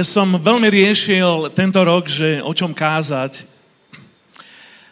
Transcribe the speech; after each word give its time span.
Ja 0.00 0.08
som 0.08 0.32
veľmi 0.32 0.64
riešil 0.72 1.52
tento 1.52 1.76
rok, 1.84 2.08
že 2.08 2.40
o 2.40 2.56
čom 2.56 2.72
kázať, 2.72 3.44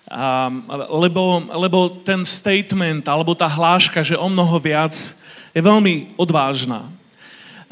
um, 0.04 0.68
lebo, 1.00 1.48
lebo 1.48 1.78
ten 2.04 2.28
statement, 2.28 3.08
alebo 3.08 3.32
tá 3.32 3.48
hláška, 3.48 4.04
že 4.04 4.20
o 4.20 4.28
mnoho 4.28 4.60
viac, 4.60 4.92
je 5.56 5.64
veľmi 5.64 6.12
odvážna. 6.20 6.92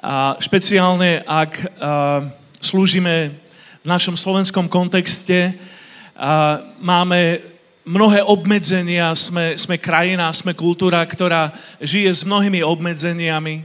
A 0.01 0.41
špeciálne, 0.41 1.21
ak 1.29 1.61
uh, 1.61 2.25
slúžime 2.57 3.37
v 3.85 3.87
našom 3.93 4.17
slovenskom 4.17 4.65
kontexte, 4.65 5.53
uh, 5.53 6.65
máme 6.81 7.45
mnohé 7.85 8.25
obmedzenia, 8.25 9.13
sme, 9.13 9.61
sme 9.61 9.77
krajina, 9.77 10.33
sme 10.33 10.57
kultúra, 10.57 11.05
ktorá 11.05 11.53
žije 11.85 12.09
s 12.17 12.25
mnohými 12.25 12.65
obmedzeniami. 12.65 13.61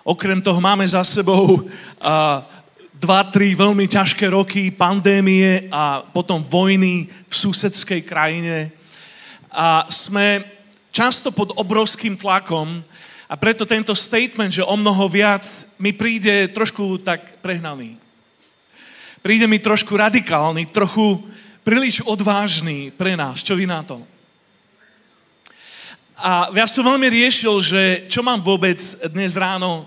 Okrem 0.00 0.40
toho 0.40 0.64
máme 0.64 0.88
za 0.88 1.04
sebou 1.04 1.60
dva, 2.96 3.28
tri 3.28 3.52
veľmi 3.52 3.84
ťažké 3.84 4.32
roky 4.32 4.72
pandémie 4.72 5.68
a 5.68 6.00
potom 6.00 6.40
vojny 6.40 7.04
v 7.04 7.34
susedskej 7.34 8.00
krajine. 8.02 8.72
A 9.52 9.84
sme 9.92 10.44
často 10.88 11.28
pod 11.28 11.52
obrovským 11.60 12.16
tlakom 12.16 12.80
a 13.28 13.34
preto 13.36 13.68
tento 13.68 13.92
statement, 13.92 14.54
že 14.54 14.64
o 14.64 14.76
mnoho 14.76 15.12
viac, 15.12 15.44
mi 15.76 15.92
príde 15.92 16.48
trošku 16.48 17.04
tak 17.04 17.44
prehnaný. 17.44 18.00
Príde 19.20 19.44
mi 19.50 19.58
trošku 19.58 19.92
radikálny, 19.92 20.70
trochu 20.70 21.20
príliš 21.66 22.00
odvážny 22.06 22.94
pre 22.94 23.18
nás. 23.18 23.42
Čo 23.42 23.58
vy 23.58 23.66
na 23.66 23.82
to? 23.82 24.00
A 26.16 26.48
ja 26.54 26.64
som 26.64 26.86
veľmi 26.86 27.12
riešil, 27.12 27.52
že 27.60 27.82
čo 28.08 28.24
mám 28.24 28.40
vôbec 28.40 28.80
dnes 29.12 29.36
ráno 29.36 29.84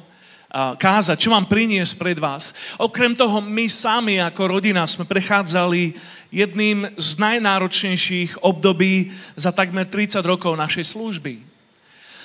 kázať, 0.54 1.18
čo 1.22 1.30
mám 1.30 1.46
priniesť 1.46 1.94
pred 2.02 2.18
vás. 2.18 2.58
Okrem 2.82 3.14
toho, 3.14 3.38
my 3.38 3.70
sami 3.70 4.18
ako 4.18 4.58
rodina 4.58 4.82
sme 4.90 5.06
prechádzali 5.06 5.94
jedným 6.34 6.90
z 6.98 7.10
najnáročnejších 7.22 8.42
období 8.42 9.14
za 9.38 9.54
takmer 9.54 9.86
30 9.86 10.26
rokov 10.26 10.58
našej 10.58 10.98
služby. 10.98 11.46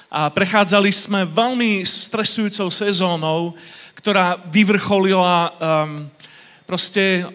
A 0.09 0.33
prechádzali 0.33 0.89
sme 0.89 1.29
veľmi 1.29 1.85
stresujúcou 1.85 2.73
sezónou, 2.73 3.53
ktorá 3.99 4.41
vyvrcholila 4.49 5.51
um, 5.51 5.53
proste 6.65 7.29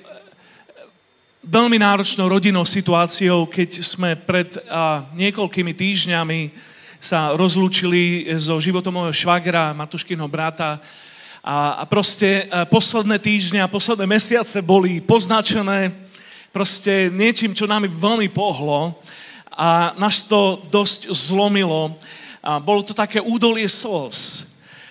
veľmi 1.45 1.77
náročnou 1.77 2.29
rodinnou 2.29 2.65
situáciou, 2.65 3.45
keď 3.45 3.69
sme 3.85 4.17
pred 4.17 4.57
uh, 4.57 5.05
niekoľkými 5.13 5.73
týždňami 5.73 6.39
sa 6.99 7.31
rozlúčili 7.31 8.27
so 8.35 8.59
životom 8.59 8.91
môjho 8.91 9.15
švagra, 9.15 9.71
Matuškinho 9.71 10.27
brata. 10.27 10.83
A, 11.39 11.79
a 11.79 11.83
proste 11.87 12.43
e, 12.43 12.67
posledné 12.67 13.15
týždne 13.23 13.63
a 13.63 13.71
posledné 13.71 14.03
mesiace 14.03 14.59
boli 14.59 14.99
poznačené 14.99 15.95
proste 16.51 17.07
niečím, 17.07 17.55
čo 17.55 17.71
nami 17.71 17.87
veľmi 17.87 18.27
pohlo 18.35 18.99
a 19.55 19.95
nás 19.95 20.27
to 20.27 20.59
dosť 20.67 21.07
zlomilo. 21.15 21.95
A 22.43 22.59
bolo 22.59 22.83
to 22.83 22.91
také 22.91 23.23
údolie 23.23 23.67
slz. 23.67 24.43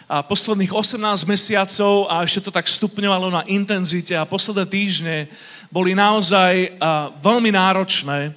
A 0.08 0.24
posledných 0.24 0.72
18 0.72 1.28
mesiacov 1.28 2.08
a 2.08 2.24
ešte 2.24 2.48
to 2.48 2.50
tak 2.52 2.64
stupňovalo 2.64 3.28
na 3.28 3.44
intenzite 3.44 4.16
a 4.16 4.24
posledné 4.24 4.64
týždne 4.64 5.16
boli 5.68 5.92
naozaj 5.92 6.80
veľmi 7.20 7.52
náročné. 7.52 8.32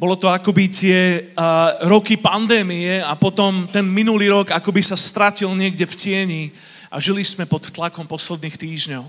Bolo 0.00 0.16
to 0.16 0.32
akoby 0.32 0.64
tie 0.72 1.28
uh, 1.36 1.76
roky 1.84 2.16
pandémie 2.16 3.04
a 3.04 3.12
potom 3.20 3.68
ten 3.68 3.84
minulý 3.84 4.32
rok 4.32 4.48
akoby 4.48 4.80
sa 4.80 4.96
stratil 4.96 5.52
niekde 5.52 5.84
v 5.84 5.92
tieni 5.92 6.42
a 6.88 6.96
žili 6.96 7.20
sme 7.20 7.44
pod 7.44 7.68
tlakom 7.68 8.08
posledných 8.08 8.56
týždňov. 8.56 9.04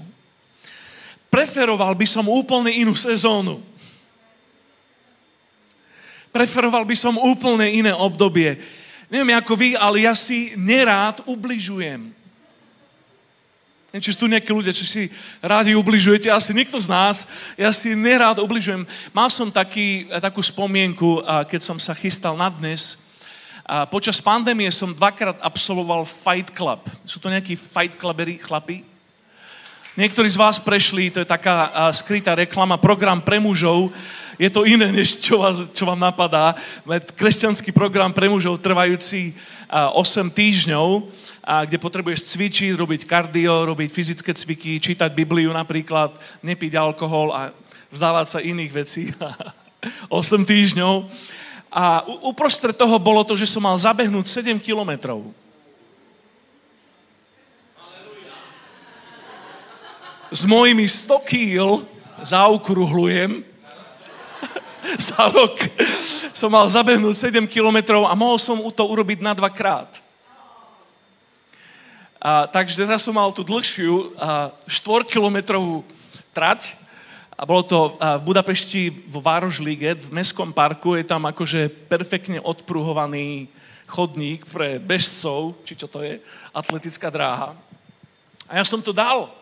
Preferoval 1.31 1.95
by 1.95 2.03
som 2.03 2.27
úplne 2.27 2.75
inú 2.75 2.91
sezónu. 2.91 3.63
Preferoval 6.35 6.83
by 6.83 6.95
som 6.99 7.15
úplne 7.15 7.71
iné 7.71 7.95
obdobie. 7.95 8.59
Neviem 9.07 9.39
ako 9.39 9.55
vy, 9.55 9.79
ale 9.79 10.03
ja 10.03 10.11
si 10.11 10.51
nerád 10.59 11.23
ubližujem. 11.23 12.11
Neviem, 13.91 14.07
či 14.07 14.15
sú 14.15 14.23
tu 14.23 14.31
nejakí 14.31 14.47
ľudia, 14.55 14.71
či 14.71 14.87
si 14.87 15.01
rádi 15.43 15.75
ubližujete, 15.75 16.31
asi 16.31 16.55
nikto 16.55 16.79
z 16.79 16.87
nás. 16.87 17.27
Ja 17.59 17.75
si 17.75 17.91
nerád 17.91 18.39
ubližujem. 18.39 18.87
Mal 19.11 19.27
som 19.27 19.51
taký, 19.51 20.07
takú 20.23 20.39
spomienku, 20.39 21.19
keď 21.51 21.59
som 21.59 21.75
sa 21.75 21.91
chystal 21.91 22.39
na 22.39 22.47
dnes. 22.47 23.03
Počas 23.91 24.23
pandémie 24.23 24.71
som 24.71 24.95
dvakrát 24.95 25.35
absolvoval 25.43 26.07
Fight 26.07 26.55
Club. 26.55 26.87
Sú 27.03 27.19
to 27.19 27.27
nejakí 27.27 27.59
Fight 27.59 27.99
Clubery 27.99 28.39
chlapi? 28.39 28.87
Niektorí 29.91 30.31
z 30.31 30.39
vás 30.39 30.55
prešli, 30.55 31.11
to 31.11 31.19
je 31.19 31.27
taká 31.27 31.67
skrytá 31.91 32.31
reklama, 32.31 32.79
program 32.79 33.19
pre 33.19 33.43
mužov. 33.43 33.91
Je 34.39 34.47
to 34.47 34.63
iné, 34.63 34.87
než 34.87 35.19
čo, 35.19 35.43
vás, 35.43 35.67
čo 35.75 35.83
vám 35.83 35.99
napadá. 35.99 36.55
Kresťanský 37.19 37.75
program 37.75 38.15
pre 38.15 38.31
mužov 38.31 38.63
trvajúci 38.63 39.35
8 39.67 40.31
týždňov, 40.31 41.11
kde 41.67 41.75
potrebuješ 41.75 42.23
cvičiť, 42.31 42.71
robiť 42.79 43.01
kardio, 43.03 43.67
robiť 43.67 43.91
fyzické 43.91 44.31
cviky, 44.31 44.79
čítať 44.79 45.11
Bibliu 45.11 45.51
napríklad, 45.51 46.15
nepiť 46.39 46.71
alkohol 46.79 47.35
a 47.35 47.51
vzdávať 47.91 48.25
sa 48.31 48.39
iných 48.39 48.71
vecí. 48.71 49.11
8 50.07 50.47
týždňov. 50.47 51.03
A 51.67 52.07
uprostred 52.23 52.79
toho 52.79 52.95
bolo 52.95 53.27
to, 53.27 53.35
že 53.35 53.43
som 53.43 53.67
mal 53.67 53.75
zabehnúť 53.75 54.39
7 54.39 54.55
kilometrov. 54.55 55.35
S 60.31 60.47
mojimi 60.47 60.87
100 60.87 61.11
kýl 61.27 61.83
zaokrúhlujem 62.23 63.43
za 65.11 65.27
rok 65.27 65.59
som 66.31 66.47
mal 66.47 66.63
zabehnúť 66.71 67.27
7 67.27 67.43
kilometrov 67.51 68.07
a 68.07 68.15
mohol 68.15 68.39
som 68.39 68.55
to 68.71 68.83
urobiť 68.87 69.19
na 69.19 69.35
dvakrát. 69.35 69.99
A, 72.21 72.47
takže 72.47 72.79
teraz 72.79 73.03
som 73.03 73.11
mal 73.11 73.33
tú 73.35 73.43
dlhšiu 73.43 74.15
a, 74.15 74.55
4 74.63 75.03
kilometrovú 75.09 75.83
trať 76.31 76.79
a 77.35 77.43
bolo 77.43 77.65
to 77.67 77.79
a, 77.99 78.15
v 78.21 78.31
Budapešti 78.31 78.81
v 79.11 79.15
Várožlíge, 79.19 79.99
v 79.99 80.15
Mestskom 80.15 80.55
parku, 80.55 80.95
je 80.95 81.03
tam 81.03 81.27
akože 81.27 81.67
perfektne 81.91 82.39
odpruhovaný 82.39 83.51
chodník 83.89 84.47
pre 84.47 84.79
bežcov, 84.79 85.59
či 85.67 85.75
čo 85.75 85.91
to 85.91 85.99
je, 86.05 86.23
atletická 86.55 87.11
dráha. 87.11 87.51
A 88.47 88.61
ja 88.61 88.63
som 88.63 88.79
to 88.79 88.95
dal. 88.95 89.40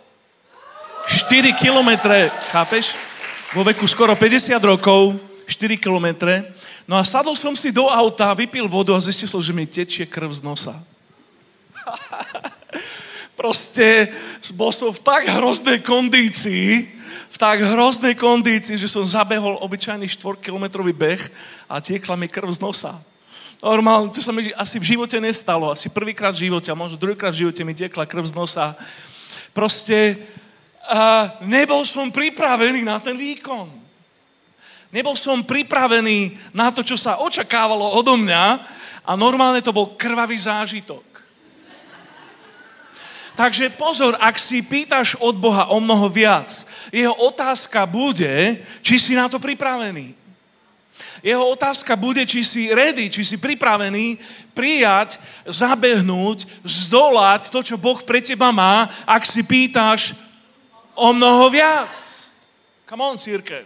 4 1.19 1.51
kilometre, 1.53 2.31
chápeš? 2.55 2.95
Vo 3.51 3.67
veku 3.67 3.83
skoro 3.83 4.15
50 4.15 4.55
rokov, 4.63 5.19
4 5.43 5.75
kilometre. 5.75 6.47
No 6.87 6.95
a 6.95 7.03
sadol 7.03 7.35
som 7.35 7.51
si 7.59 7.75
do 7.75 7.91
auta, 7.91 8.31
vypil 8.31 8.71
vodu 8.71 8.95
a 8.95 9.03
zistil 9.03 9.27
som, 9.27 9.43
že 9.43 9.51
mi 9.51 9.67
tečie 9.67 10.07
krv 10.07 10.31
z 10.31 10.39
nosa. 10.47 10.79
Proste 13.39 14.15
bol 14.55 14.71
som 14.71 14.95
v 14.95 15.03
tak 15.03 15.27
hroznej 15.27 15.83
kondícii, 15.83 16.87
v 17.29 17.37
tak 17.37 17.67
hroznej 17.67 18.15
kondícii, 18.15 18.79
že 18.79 18.87
som 18.87 19.03
zabehol 19.03 19.59
obyčajný 19.59 20.07
4-kilometrový 20.07 20.95
beh 20.95 21.23
a 21.67 21.83
tiekla 21.83 22.15
mi 22.15 22.31
krv 22.31 22.47
z 22.47 22.63
nosa. 22.63 22.95
Normálne, 23.59 24.07
to 24.15 24.23
sa 24.23 24.31
mi 24.31 24.55
asi 24.55 24.79
v 24.79 24.95
živote 24.95 25.19
nestalo. 25.19 25.67
Asi 25.67 25.91
prvýkrát 25.91 26.31
v 26.31 26.47
živote, 26.47 26.71
a 26.71 26.79
možno 26.79 26.95
druhýkrát 26.95 27.35
v 27.35 27.43
živote 27.43 27.67
mi 27.67 27.75
tiekla 27.75 28.07
krv 28.07 28.23
z 28.23 28.33
nosa. 28.39 28.79
Proste 29.51 30.15
nebol 31.45 31.85
som 31.85 32.09
pripravený 32.09 32.81
na 32.81 32.97
ten 32.97 33.13
výkon. 33.13 33.69
Nebol 34.89 35.13
som 35.13 35.45
pripravený 35.45 36.33
na 36.49 36.73
to, 36.73 36.81
čo 36.81 36.97
sa 36.97 37.21
očakávalo 37.21 37.93
odo 37.93 38.17
mňa 38.17 38.45
a 39.05 39.11
normálne 39.13 39.61
to 39.61 39.69
bol 39.69 39.93
krvavý 39.93 40.33
zážitok. 40.33 41.05
Takže 43.37 43.71
pozor, 43.77 44.19
ak 44.19 44.35
si 44.35 44.59
pýtaš 44.65 45.15
od 45.21 45.37
Boha 45.37 45.71
o 45.71 45.79
mnoho 45.79 46.09
viac, 46.11 46.67
jeho 46.91 47.13
otázka 47.13 47.85
bude, 47.85 48.59
či 48.81 48.99
si 48.99 49.13
na 49.15 49.29
to 49.29 49.39
pripravený. 49.39 50.17
Jeho 51.23 51.47
otázka 51.55 51.95
bude, 51.95 52.25
či 52.27 52.43
si 52.43 52.67
ready, 52.73 53.07
či 53.07 53.23
si 53.23 53.39
pripravený 53.39 54.19
prijať, 54.51 55.15
zabehnúť, 55.47 56.49
zdolať 56.65 57.47
to, 57.47 57.63
čo 57.63 57.79
Boh 57.79 58.03
pre 58.03 58.19
teba 58.19 58.51
má, 58.51 58.91
ak 59.07 59.23
si 59.23 59.45
pýtaš 59.45 60.17
o 60.99 61.15
mnoho 61.15 61.47
viac. 61.47 61.95
Come 62.83 63.03
on, 63.03 63.15
církev. 63.15 63.63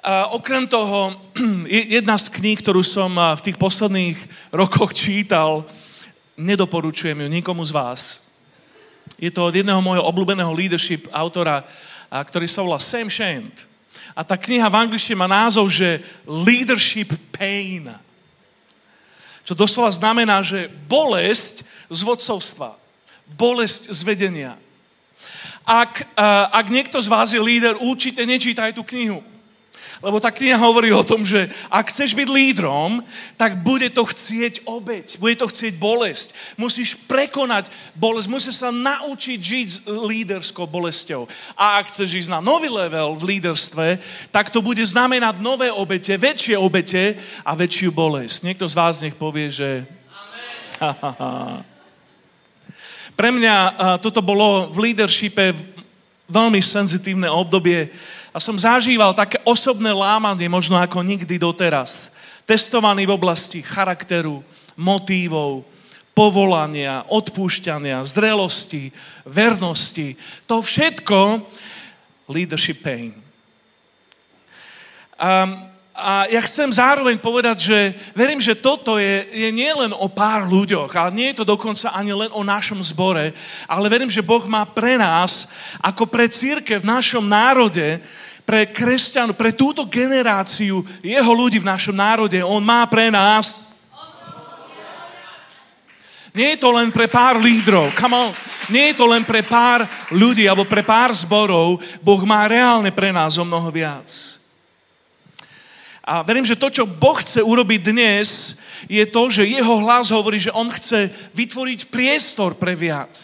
A 0.00 0.32
okrem 0.32 0.64
toho, 0.64 1.12
jedna 1.68 2.16
z 2.16 2.32
kníh, 2.32 2.56
ktorú 2.56 2.80
som 2.80 3.12
v 3.12 3.44
tých 3.44 3.60
posledných 3.60 4.16
rokoch 4.48 4.96
čítal, 4.96 5.68
nedoporučujem 6.40 7.20
ju 7.20 7.28
nikomu 7.28 7.60
z 7.68 7.76
vás. 7.76 8.00
Je 9.20 9.28
to 9.28 9.44
od 9.44 9.52
jedného 9.52 9.84
môjho 9.84 10.00
obľúbeného 10.00 10.56
leadership 10.56 11.04
autora, 11.12 11.60
ktorý 12.08 12.48
sa 12.48 12.64
volá 12.64 12.80
Sam 12.80 13.12
Shand. 13.12 13.68
A 14.16 14.24
tá 14.24 14.40
kniha 14.40 14.72
v 14.72 14.80
angličtine 14.88 15.20
má 15.20 15.28
názov, 15.28 15.68
že 15.68 16.00
Leadership 16.24 17.14
Pain. 17.30 17.92
Čo 19.44 19.52
doslova 19.52 19.92
znamená, 19.92 20.40
že 20.40 20.72
bolesť 20.88 21.62
z 21.92 22.00
vodcovstva. 22.00 22.74
Bolesť 23.36 23.92
z 23.92 24.00
vedenia. 24.02 24.56
Ak, 25.70 26.02
uh, 26.18 26.50
ak 26.50 26.66
niekto 26.66 26.98
z 26.98 27.06
vás 27.06 27.30
je 27.30 27.38
líder, 27.38 27.78
určite 27.78 28.26
nečítaj 28.26 28.74
tú 28.74 28.82
knihu. 28.82 29.22
Lebo 30.00 30.16
tá 30.16 30.32
kniha 30.32 30.56
hovorí 30.56 30.96
o 30.96 31.04
tom, 31.04 31.28
že 31.28 31.52
ak 31.68 31.92
chceš 31.92 32.16
byť 32.16 32.28
lídrom, 32.32 33.04
tak 33.36 33.60
bude 33.60 33.84
to 33.92 34.00
chcieť 34.08 34.64
obeď, 34.64 35.20
bude 35.20 35.36
to 35.36 35.44
chcieť 35.44 35.76
bolesť. 35.76 36.32
Musíš 36.56 36.96
prekonať 37.04 37.68
bolesť, 37.92 38.28
musíš 38.32 38.64
sa 38.64 38.72
naučiť 38.72 39.36
žiť 39.36 39.66
s 39.68 39.78
líderskou 39.84 40.64
bolesťou. 40.64 41.28
A 41.52 41.84
ak 41.84 41.92
chceš 41.92 42.24
ísť 42.24 42.32
na 42.32 42.40
nový 42.40 42.72
level 42.72 43.12
v 43.12 43.36
líderstve, 43.36 44.00
tak 44.32 44.48
to 44.48 44.64
bude 44.64 44.80
znamenať 44.80 45.36
nové 45.36 45.68
obete, 45.68 46.16
väčšie 46.16 46.56
obete 46.56 47.20
a 47.44 47.52
väčšiu 47.52 47.92
bolesť. 47.92 48.48
Niekto 48.48 48.64
z 48.64 48.74
vás 48.74 49.04
nech 49.04 49.14
povie, 49.14 49.52
že... 49.52 49.84
Pre 53.20 53.28
mňa 53.36 53.56
toto 54.00 54.24
bolo 54.24 54.72
v 54.72 54.88
leadershipe 54.88 55.52
veľmi 56.24 56.56
senzitívne 56.64 57.28
obdobie 57.28 57.92
a 58.32 58.40
som 58.40 58.56
zažíval 58.56 59.12
také 59.12 59.36
osobné 59.44 59.92
lámanie, 59.92 60.48
možno 60.48 60.80
ako 60.80 61.04
nikdy 61.04 61.36
doteraz. 61.36 62.16
Testovaný 62.48 63.04
v 63.04 63.20
oblasti 63.20 63.60
charakteru, 63.60 64.40
motívov, 64.72 65.68
povolania, 66.16 67.04
odpúšťania, 67.12 68.00
zrelosti, 68.08 68.88
vernosti. 69.28 70.16
To 70.48 70.64
všetko 70.64 71.44
leadership 72.24 72.80
pain. 72.80 73.12
A 75.20 75.68
a 76.00 76.24
ja 76.32 76.40
chcem 76.40 76.72
zároveň 76.72 77.20
povedať, 77.20 77.56
že 77.60 77.78
verím, 78.16 78.40
že 78.40 78.56
toto 78.56 78.96
je, 78.96 79.28
je 79.28 79.48
nielen 79.52 79.92
o 79.92 80.08
pár 80.08 80.48
ľuďoch, 80.48 80.88
ale 80.96 81.12
nie 81.12 81.28
je 81.30 81.44
to 81.44 81.52
dokonca 81.52 81.92
ani 81.92 82.16
len 82.16 82.32
o 82.32 82.40
našom 82.40 82.80
zbore, 82.80 83.36
ale 83.68 83.92
verím, 83.92 84.08
že 84.08 84.24
Boh 84.24 84.42
má 84.48 84.64
pre 84.64 84.96
nás, 84.96 85.52
ako 85.84 86.08
pre 86.08 86.26
církev 86.32 86.80
v 86.80 86.88
našom 86.88 87.28
národe, 87.28 88.00
pre 88.48 88.64
kresťanov, 88.64 89.36
pre 89.36 89.52
túto 89.52 89.84
generáciu 89.84 90.82
jeho 91.04 91.32
ľudí 91.36 91.60
v 91.60 91.68
našom 91.68 91.94
národe, 91.94 92.40
On 92.40 92.64
má 92.64 92.88
pre 92.88 93.12
nás 93.12 93.70
nie 96.30 96.54
je 96.54 96.62
to 96.62 96.70
len 96.70 96.94
pre 96.94 97.10
pár 97.10 97.42
lídrov, 97.42 97.90
come 97.98 98.14
on. 98.14 98.30
Nie 98.70 98.94
je 98.94 99.02
to 99.02 99.10
len 99.10 99.26
pre 99.26 99.42
pár 99.42 99.82
ľudí 100.14 100.46
alebo 100.46 100.62
pre 100.62 100.86
pár 100.86 101.10
zborov. 101.10 101.82
Boh 101.98 102.22
má 102.22 102.46
reálne 102.46 102.94
pre 102.94 103.10
nás 103.10 103.34
o 103.34 103.42
mnoho 103.42 103.66
viac. 103.74 104.39
A 106.10 106.26
verím, 106.26 106.42
že 106.42 106.58
to, 106.58 106.74
čo 106.74 106.90
Boh 106.90 107.14
chce 107.14 107.38
urobiť 107.38 107.86
dnes, 107.86 108.58
je 108.90 109.06
to, 109.06 109.30
že 109.30 109.46
jeho 109.46 109.78
hlas 109.78 110.10
hovorí, 110.10 110.42
že 110.42 110.50
on 110.50 110.66
chce 110.66 111.06
vytvoriť 111.38 111.86
priestor 111.86 112.58
pre 112.58 112.74
viac. 112.74 113.14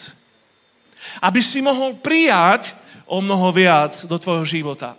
Aby 1.19 1.43
si 1.43 1.59
mohol 1.59 1.99
prijať 1.99 2.71
o 3.03 3.19
mnoho 3.19 3.51
viac 3.51 4.07
do 4.07 4.15
tvojho 4.15 4.47
života. 4.47 4.95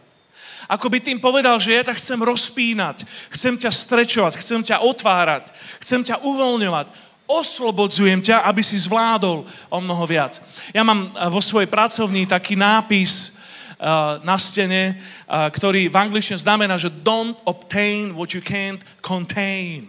Ako 0.69 0.93
by 0.93 1.00
tým 1.00 1.17
povedal, 1.17 1.56
že 1.56 1.81
ja 1.81 1.88
ťa 1.88 1.96
chcem 1.96 2.20
rozpínať, 2.20 3.08
chcem 3.32 3.56
ťa 3.56 3.73
strečovať, 3.73 4.37
chcem 4.37 4.61
ťa 4.61 4.84
otvárať, 4.84 5.49
chcem 5.81 6.05
ťa 6.05 6.20
uvoľňovať, 6.20 6.93
oslobodzujem 7.25 8.20
ťa, 8.20 8.44
aby 8.44 8.61
si 8.61 8.76
zvládol 8.76 9.49
o 9.49 9.79
mnoho 9.81 10.05
viac. 10.05 10.44
Ja 10.76 10.84
mám 10.84 11.08
vo 11.32 11.41
svojej 11.41 11.73
pracovni 11.73 12.29
taký 12.29 12.52
nápis, 12.52 13.38
na 14.26 14.34
stene, 14.34 14.98
uh, 14.98 15.46
ktorý 15.54 15.86
v 15.86 15.96
angličtine 15.96 16.34
znamená, 16.34 16.75
že 16.75 16.90
don't 16.90 17.38
obtain 17.46 18.10
what 18.10 18.34
you 18.34 18.42
can't 18.42 18.82
contain. 18.98 19.86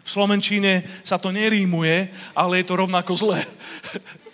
V 0.00 0.08
Slovenčine 0.08 0.86
sa 1.04 1.20
to 1.20 1.28
nerímuje, 1.28 2.08
ale 2.32 2.62
je 2.62 2.64
to 2.64 2.78
rovnako 2.80 3.12
zlé. 3.12 3.44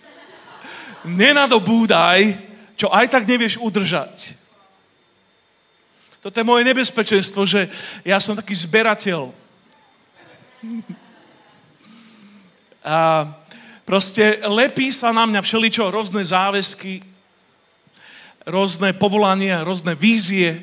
Nenadobúdaj, 1.19 2.38
čo 2.79 2.87
aj 2.93 3.11
tak 3.11 3.26
nevieš 3.26 3.59
udržať. 3.59 4.38
Toto 6.23 6.38
je 6.38 6.47
moje 6.47 6.62
nebezpečenstvo, 6.62 7.43
že 7.43 7.67
ja 8.06 8.23
som 8.23 8.38
taký 8.38 8.55
zberateľ. 8.55 9.35
A 12.82 13.26
proste 13.87 14.43
lepí 14.43 14.91
sa 14.91 15.15
na 15.15 15.23
mňa 15.23 15.38
všeličo, 15.38 15.87
rôzne 15.87 16.19
záväzky, 16.19 17.12
rôzne 18.47 18.93
povolania, 18.97 19.62
rôzne 19.62 19.94
vízie, 19.94 20.59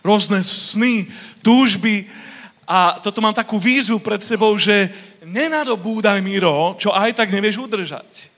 rôzne 0.00 0.40
sny, 0.44 1.08
túžby. 1.44 2.08
A 2.68 3.00
toto 3.00 3.20
mám 3.20 3.36
takú 3.36 3.56
vízu 3.56 4.00
pred 4.00 4.20
sebou, 4.20 4.52
že 4.56 4.92
nenadobúdaj, 5.24 6.20
Miro, 6.20 6.76
čo 6.80 6.92
aj 6.92 7.16
tak 7.16 7.32
nevieš 7.32 7.60
udržať. 7.64 8.28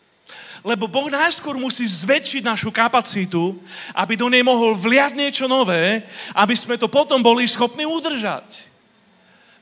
Lebo 0.61 0.85
Boh 0.85 1.09
najskôr 1.09 1.57
musí 1.57 1.89
zväčšiť 1.89 2.45
našu 2.45 2.69
kapacitu, 2.69 3.57
aby 3.97 4.13
do 4.13 4.29
nej 4.29 4.45
mohol 4.45 4.77
vliať 4.77 5.17
niečo 5.17 5.49
nové, 5.49 6.05
aby 6.37 6.53
sme 6.53 6.77
to 6.77 6.85
potom 6.85 7.25
boli 7.25 7.49
schopní 7.49 7.89
udržať. 7.89 8.69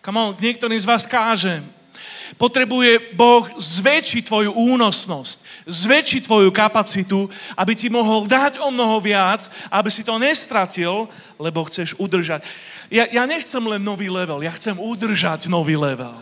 Come 0.02 0.19
on, 0.19 0.34
niektorým 0.42 0.78
z 0.78 0.88
vás 0.88 1.06
kážem. 1.06 1.62
Potrebuje 2.34 3.14
Boh 3.14 3.46
zväčšiť 3.56 4.26
tvoju 4.26 4.50
únosnosť, 4.52 5.47
zväčšiť 5.68 6.24
tvoju 6.24 6.48
kapacitu, 6.48 7.28
aby 7.52 7.76
ti 7.76 7.92
mohol 7.92 8.24
dať 8.24 8.56
o 8.58 8.72
mnoho 8.72 8.98
viac, 9.04 9.46
aby 9.68 9.92
si 9.92 10.00
to 10.00 10.16
nestratil, 10.16 11.06
lebo 11.36 11.62
chceš 11.68 11.92
udržať. 12.00 12.40
Ja, 12.88 13.04
ja 13.12 13.28
nechcem 13.28 13.60
len 13.60 13.84
nový 13.84 14.08
level, 14.08 14.40
ja 14.40 14.50
chcem 14.56 14.74
udržať 14.74 15.52
nový 15.52 15.76
level. 15.76 16.16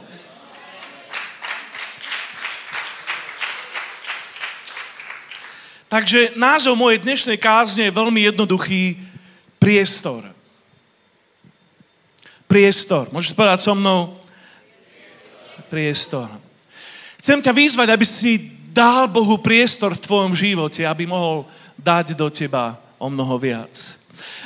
Takže 5.86 6.34
názov 6.34 6.74
mojej 6.74 6.98
dnešnej 6.98 7.38
kázne 7.38 7.86
je 7.86 7.94
veľmi 7.94 8.26
jednoduchý. 8.26 8.98
Priestor. 9.62 10.26
Priestor. 12.50 13.06
Môžete 13.14 13.38
povedať 13.38 13.62
so 13.62 13.72
mnou? 13.78 14.18
priestor. 15.66 16.30
Chcem 17.18 17.42
ťa 17.42 17.52
vyzvať, 17.52 17.88
aby 17.90 18.06
si 18.06 18.55
dal 18.76 19.08
Bohu 19.08 19.40
priestor 19.40 19.96
v 19.96 20.04
tvojom 20.04 20.36
živote, 20.36 20.84
aby 20.84 21.08
mohol 21.08 21.48
dať 21.80 22.12
do 22.12 22.28
teba 22.28 22.76
o 23.00 23.08
mnoho 23.08 23.40
viac. 23.40 23.72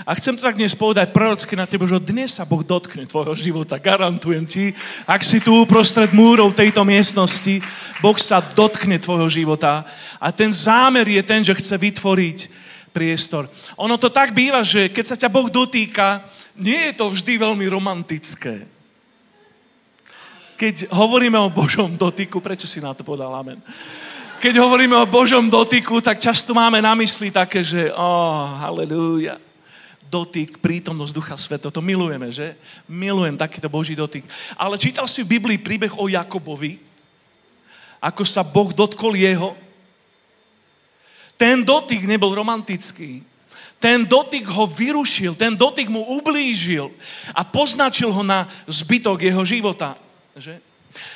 A 0.06 0.14
chcem 0.14 0.35
to 0.35 0.43
tak 0.43 0.59
dnes 0.59 0.75
povedať 0.75 1.11
prorocky 1.11 1.55
na 1.59 1.66
teba, 1.66 1.87
že 1.87 1.99
dnes 1.99 2.38
sa 2.38 2.47
Boh 2.47 2.62
dotkne 2.62 3.07
tvojho 3.11 3.35
života. 3.35 3.78
Garantujem 3.78 4.47
ti, 4.47 4.64
ak 5.07 5.23
si 5.26 5.43
tu 5.43 5.62
uprostred 5.62 6.14
múrov 6.14 6.55
tejto 6.55 6.87
miestnosti, 6.87 7.59
Boh 7.99 8.16
sa 8.19 8.38
dotkne 8.38 9.02
tvojho 9.02 9.26
života. 9.26 9.83
A 10.23 10.31
ten 10.31 10.55
zámer 10.55 11.07
je 11.07 11.23
ten, 11.26 11.43
že 11.43 11.55
chce 11.55 11.75
vytvoriť 11.75 12.38
priestor. 12.90 13.47
Ono 13.78 13.95
to 13.99 14.11
tak 14.11 14.35
býva, 14.35 14.62
že 14.66 14.90
keď 14.90 15.05
sa 15.05 15.16
ťa 15.19 15.31
Boh 15.31 15.47
dotýka, 15.47 16.23
nie 16.59 16.90
je 16.90 16.95
to 16.99 17.11
vždy 17.11 17.38
veľmi 17.38 17.66
romantické 17.66 18.66
keď 20.61 20.93
hovoríme 20.93 21.40
o 21.40 21.49
Božom 21.49 21.97
dotyku, 21.97 22.37
prečo 22.45 22.69
si 22.69 22.85
na 22.85 22.93
to 22.93 23.00
povedal 23.00 23.33
amen? 23.33 23.64
Keď 24.40 24.56
hovoríme 24.56 24.97
o 24.97 25.04
Božom 25.04 25.52
dotyku, 25.52 26.00
tak 26.00 26.16
často 26.16 26.56
máme 26.56 26.80
na 26.80 26.97
mysli 26.97 27.28
také, 27.28 27.61
že 27.61 27.92
oh, 27.92 28.49
halleluja, 28.56 29.37
dotyk, 30.09 30.64
prítomnosť 30.64 31.12
Ducha 31.12 31.37
Sveta. 31.37 31.68
To 31.68 31.85
milujeme, 31.85 32.32
že? 32.32 32.56
Milujem 32.88 33.37
takýto 33.37 33.68
Boží 33.68 33.92
dotyk. 33.92 34.25
Ale 34.56 34.80
čítal 34.80 35.04
si 35.04 35.20
v 35.20 35.37
Biblii 35.37 35.61
príbeh 35.61 35.92
o 35.92 36.09
Jakobovi? 36.09 36.80
Ako 38.00 38.25
sa 38.25 38.40
Boh 38.40 38.73
dotkol 38.73 39.12
jeho? 39.12 39.52
Ten 41.37 41.61
dotyk 41.61 42.09
nebol 42.09 42.32
romantický. 42.32 43.20
Ten 43.76 44.09
dotyk 44.09 44.49
ho 44.49 44.64
vyrušil, 44.64 45.37
ten 45.37 45.52
dotyk 45.52 45.92
mu 45.92 46.00
ublížil 46.16 46.88
a 47.37 47.44
poznačil 47.44 48.09
ho 48.09 48.25
na 48.25 48.49
zbytok 48.64 49.20
jeho 49.20 49.44
života. 49.44 50.00
Že? 50.32 50.70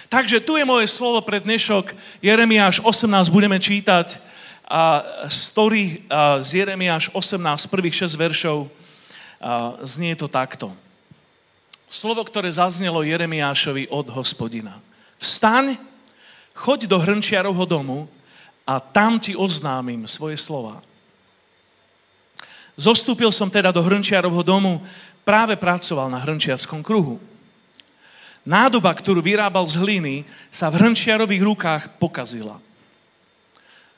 Takže 0.09 0.39
tu 0.41 0.55
je 0.55 0.65
moje 0.65 0.87
slovo 0.87 1.19
pre 1.21 1.43
dnešok. 1.43 1.95
Jeremiáš 2.23 2.79
18 2.87 3.31
budeme 3.35 3.59
čítať 3.59 4.23
a 4.65 5.03
story 5.29 6.07
z 6.41 6.49
Jeremiáš 6.65 7.11
18, 7.13 7.69
prvých 7.69 8.07
6 8.07 8.17
veršov. 8.17 8.59
Znie 9.85 10.15
to 10.17 10.31
takto. 10.31 10.73
Slovo, 11.91 12.25
ktoré 12.25 12.49
zaznelo 12.49 13.05
Jeremiášovi 13.05 13.93
od 13.93 14.09
hospodina. 14.15 14.81
Vstaň, 15.21 15.77
choď 16.55 16.87
do 16.89 16.99
hrnčiarovho 16.99 17.67
domu 17.67 18.09
a 18.65 18.81
tam 18.81 19.21
ti 19.21 19.37
oznámim 19.37 20.07
svoje 20.09 20.41
slova. 20.41 20.81
Zostúpil 22.75 23.31
som 23.31 23.51
teda 23.51 23.71
do 23.71 23.83
hrnčiarovho 23.85 24.43
domu, 24.43 24.83
práve 25.23 25.55
pracoval 25.55 26.11
na 26.11 26.19
hrnčiarskom 26.19 26.83
kruhu. 26.83 27.21
Nádoba, 28.45 28.93
ktorú 28.93 29.25
vyrábal 29.25 29.65
z 29.65 29.81
hliny, 29.81 30.15
sa 30.53 30.69
v 30.69 30.85
hrnčiarových 30.85 31.43
rukách 31.43 31.83
pokazila. 31.97 32.61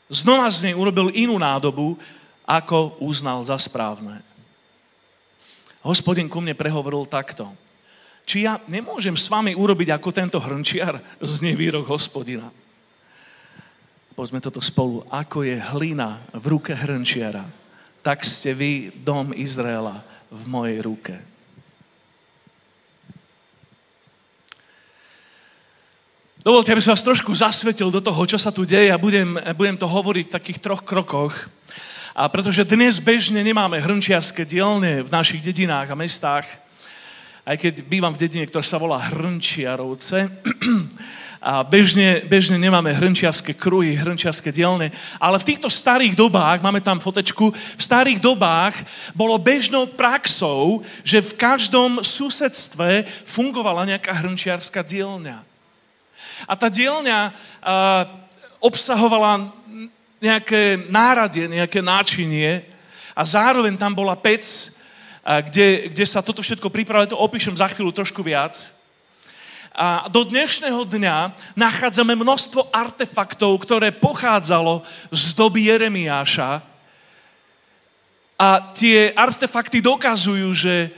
Znova 0.07 0.47
z 0.55 0.71
nej 0.71 0.75
urobil 0.79 1.11
inú 1.11 1.35
nádobu, 1.35 1.99
ako 2.47 2.95
uznal 3.03 3.43
za 3.43 3.59
správne. 3.59 4.23
Hospodin 5.83 6.31
ku 6.31 6.39
mne 6.39 6.55
prehovoril 6.55 7.03
takto. 7.11 7.51
Či 8.27 8.47
ja 8.47 8.59
nemôžem 8.71 9.15
s 9.15 9.27
vami 9.27 9.55
urobiť 9.55 9.95
ako 9.95 10.09
tento 10.15 10.39
hrnčiar? 10.39 10.99
z 11.19 11.35
výrok 11.55 11.87
hospodina. 11.91 12.51
Poďme 14.15 14.39
toto 14.39 14.63
spolu. 14.63 15.03
Ako 15.11 15.43
je 15.43 15.59
hlina 15.59 16.23
v 16.35 16.59
ruke 16.59 16.73
hrnčiara, 16.75 17.47
tak 18.03 18.23
ste 18.23 18.55
vy, 18.55 18.95
dom 18.95 19.35
Izraela, 19.35 20.07
v 20.31 20.43
mojej 20.47 20.79
ruke. 20.83 21.15
Dovolte, 26.47 26.71
aby 26.71 26.79
som 26.79 26.95
vás 26.95 27.03
trošku 27.03 27.35
zasvetil 27.35 27.91
do 27.91 27.99
toho, 27.99 28.23
čo 28.23 28.39
sa 28.39 28.55
tu 28.55 28.63
deje 28.63 28.95
a 28.95 29.03
budem, 29.03 29.35
budem 29.59 29.75
to 29.75 29.91
hovoriť 29.91 30.31
v 30.31 30.35
takých 30.39 30.63
troch 30.63 30.87
krokoch. 30.87 31.35
A 32.15 32.31
pretože 32.31 32.63
dnes 32.63 33.03
bežne 33.03 33.43
nemáme 33.43 33.83
hrnčiarske 33.83 34.47
dielne 34.47 35.03
v 35.03 35.11
našich 35.11 35.43
dedinách 35.43 35.91
a 35.91 35.99
mestách, 35.99 36.47
aj 37.43 37.57
keď 37.59 37.75
bývam 37.91 38.15
v 38.15 38.23
dedine, 38.23 38.47
ktorá 38.47 38.63
sa 38.63 38.79
volá 38.79 39.03
Hrnčiarovce, 39.11 40.31
a 41.51 41.67
bežne, 41.67 42.23
bežne 42.31 42.63
nemáme 42.63 42.95
hrnčiarske 42.95 43.51
kruhy, 43.51 43.99
hrnčiarske 43.99 44.55
dielne, 44.55 44.95
ale 45.19 45.43
v 45.43 45.51
týchto 45.51 45.67
starých 45.67 46.15
dobách, 46.15 46.63
máme 46.63 46.79
tam 46.79 47.03
fotečku, 47.03 47.51
v 47.51 47.83
starých 47.83 48.23
dobách 48.23 48.87
bolo 49.19 49.35
bežnou 49.35 49.91
praxou, 49.91 50.87
že 51.03 51.19
v 51.27 51.43
každom 51.43 52.07
susedstve 52.07 53.03
fungovala 53.27 53.83
nejaká 53.83 54.15
hrnčiarská 54.15 54.87
dielňa. 54.87 55.46
A 56.45 56.53
tá 56.53 56.69
dielňa 56.69 57.33
uh, 57.33 57.33
obsahovala 58.61 59.49
nejaké 60.21 60.85
náradie, 60.93 61.49
nejaké 61.49 61.81
náčinie 61.81 62.69
a 63.17 63.25
zároveň 63.25 63.81
tam 63.81 63.97
bola 63.97 64.13
pec, 64.13 64.45
uh, 64.45 65.41
kde, 65.41 65.89
kde 65.89 66.05
sa 66.05 66.21
toto 66.21 66.45
všetko 66.45 66.69
pripravilo, 66.69 67.17
to 67.17 67.25
opíšem 67.25 67.57
za 67.57 67.73
chvíľu 67.73 67.97
trošku 67.97 68.21
viac. 68.21 68.77
A 69.77 70.09
do 70.09 70.25
dnešného 70.25 70.89
dňa 70.89 71.37
nachádzame 71.53 72.17
množstvo 72.17 72.73
artefaktov, 72.73 73.61
ktoré 73.61 73.93
pochádzalo 73.93 74.81
z 75.13 75.37
doby 75.37 75.69
Jeremiáša. 75.69 76.65
A 78.41 78.49
tie 78.73 79.13
artefakty 79.13 79.85
dokazujú, 79.85 80.49
že, 80.57 80.89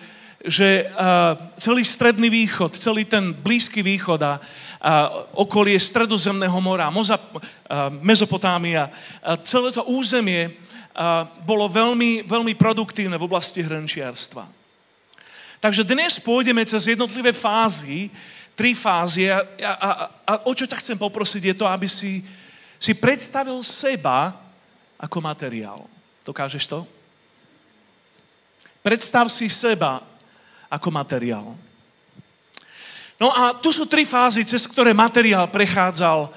že 0.45 0.87
uh, 0.87 1.35
celý 1.59 1.83
stredný 1.83 2.31
východ, 2.31 2.79
celý 2.79 3.05
ten 3.05 3.35
blízky 3.35 3.83
východ 3.83 4.23
a, 4.23 4.39
okolie 5.35 5.75
Stredozemného 5.75 6.55
mora, 6.63 6.87
Moza, 6.87 7.19
Mezopotámia, 7.99 8.87
celé 9.43 9.75
to 9.75 9.83
územie 9.91 10.55
bolo 11.43 11.67
veľmi, 11.67 12.23
veľmi 12.23 12.55
produktívne 12.55 13.19
v 13.19 13.27
oblasti 13.27 13.59
hrnčiarstva. 13.59 14.47
Takže 15.59 15.83
dnes 15.83 16.23
pôjdeme 16.23 16.63
cez 16.63 16.95
jednotlivé 16.95 17.35
fázy, 17.35 18.11
tri 18.55 18.75
fázy 18.75 19.27
a, 19.31 19.43
a, 19.43 19.73
a, 19.75 19.91
a 20.23 20.33
o 20.47 20.55
čo 20.55 20.67
ťa 20.67 20.79
chcem 20.79 20.99
poprosiť 20.99 21.43
je 21.51 21.55
to, 21.55 21.67
aby 21.67 21.87
si, 21.91 22.23
si 22.79 22.95
predstavil 22.95 23.59
seba 23.67 24.35
ako 24.99 25.19
materiál. 25.23 25.87
Dokážeš 26.23 26.71
to? 26.71 26.87
Predstav 28.83 29.27
si 29.27 29.51
seba 29.51 30.03
ako 30.69 30.89
materiál. 30.93 31.57
No 33.19 33.35
a 33.35 33.57
tu 33.59 33.75
sú 33.75 33.89
tri 33.91 34.07
fázy, 34.07 34.47
cez 34.47 34.63
ktoré 34.71 34.95
materiál 34.95 35.51
prechádzal. 35.51 36.31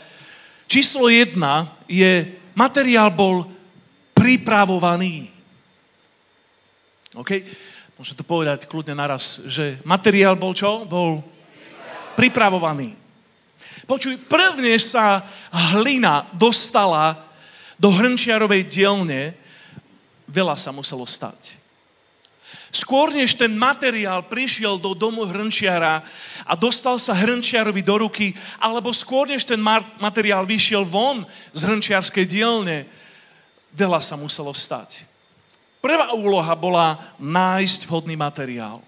Číslo 0.66 1.12
jedna 1.14 1.78
je, 1.86 2.34
materiál 2.58 3.14
bol 3.14 3.46
pripravovaný. 4.18 5.30
OK? 7.14 7.44
Môžem 8.02 8.18
to 8.18 8.26
povedať 8.26 8.66
kľudne 8.66 8.98
naraz, 8.98 9.46
že 9.46 9.78
materiál 9.86 10.34
bol 10.34 10.58
čo? 10.58 10.90
Bol 10.90 11.22
pripravovaný. 12.18 12.98
Počuj, 13.86 14.18
prvne 14.26 14.74
sa 14.82 15.22
hlina 15.78 16.26
dostala 16.34 17.30
do 17.78 17.94
hrnčiarovej 17.94 18.66
dielne, 18.66 19.38
veľa 20.26 20.58
sa 20.58 20.74
muselo 20.74 21.06
stať. 21.06 21.61
Skôr 22.72 23.12
než 23.12 23.36
ten 23.36 23.52
materiál 23.52 24.24
prišiel 24.24 24.80
do 24.80 24.96
domu 24.96 25.28
hrnčiara 25.28 26.08
a 26.48 26.54
dostal 26.56 26.96
sa 26.96 27.12
hrnčiarovi 27.12 27.84
do 27.84 28.08
ruky, 28.08 28.32
alebo 28.64 28.96
skôr 28.96 29.28
než 29.28 29.44
ten 29.44 29.60
materiál 30.00 30.48
vyšiel 30.48 30.88
von 30.88 31.28
z 31.52 31.68
hrnčiarskej 31.68 32.24
dielne, 32.24 32.88
veľa 33.76 34.00
sa 34.00 34.16
muselo 34.16 34.56
stať. 34.56 35.04
Prvá 35.84 36.16
úloha 36.16 36.56
bola 36.56 36.96
nájsť 37.20 37.90
vhodný 37.92 38.16
materiál. 38.16 38.80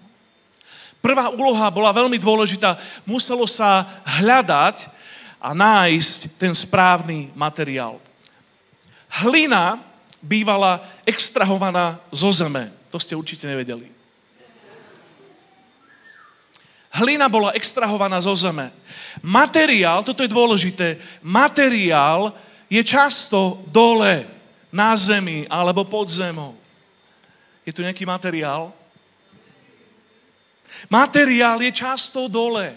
Prvá 1.04 1.28
úloha 1.28 1.68
bola 1.68 1.92
veľmi 1.92 2.16
dôležitá. 2.16 2.80
Muselo 3.04 3.44
sa 3.44 3.84
hľadať 4.08 4.88
a 5.36 5.52
nájsť 5.52 6.40
ten 6.40 6.56
správny 6.56 7.28
materiál. 7.36 8.00
Hlina 9.20 9.84
bývala 10.24 10.80
extrahovaná 11.04 12.00
zo 12.08 12.32
zeme. 12.32 12.72
To 12.94 13.02
ste 13.02 13.18
určite 13.18 13.50
nevedeli. 13.50 13.90
Hlina 16.94 17.26
bola 17.26 17.50
extrahovaná 17.58 18.22
zo 18.22 18.30
zeme. 18.38 18.70
Materiál, 19.18 20.06
toto 20.06 20.22
je 20.22 20.30
dôležité, 20.30 21.02
materiál 21.26 22.30
je 22.70 22.78
často 22.86 23.66
dole, 23.66 24.30
na 24.70 24.94
zemi 24.94 25.46
alebo 25.50 25.86
pod 25.86 26.06
zemou. 26.06 26.54
Je 27.66 27.74
tu 27.74 27.82
nejaký 27.82 28.06
materiál? 28.06 28.70
Materiál 30.90 31.62
je 31.62 31.70
často 31.74 32.30
dole. 32.30 32.74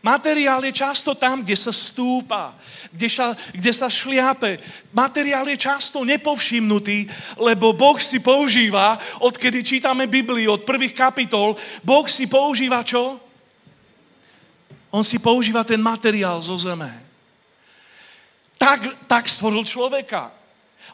Materiál 0.00 0.64
je 0.64 0.72
často 0.72 1.12
tam, 1.12 1.44
kde 1.44 1.52
sa 1.52 1.76
stúpa, 1.76 2.56
kde 2.88 3.08
sa, 3.12 3.36
kde 3.52 3.68
sa 3.68 3.92
šliape. 3.92 4.56
Materiál 4.96 5.44
je 5.52 5.60
často 5.60 6.00
nepovšimnutý, 6.08 7.04
lebo 7.36 7.76
Boh 7.76 8.00
si 8.00 8.16
používa, 8.16 8.96
odkedy 9.20 9.60
čítame 9.60 10.08
Bibliu, 10.08 10.56
od 10.56 10.64
prvých 10.64 10.96
kapitol, 10.96 11.52
Boh 11.84 12.08
si 12.08 12.24
používa 12.24 12.80
čo? 12.80 13.20
On 14.88 15.04
si 15.04 15.20
používa 15.20 15.68
ten 15.68 15.84
materiál 15.84 16.40
zo 16.40 16.56
zeme. 16.56 16.88
Tak, 18.56 19.04
tak 19.04 19.28
stvoril 19.28 19.68
človeka. 19.68 20.32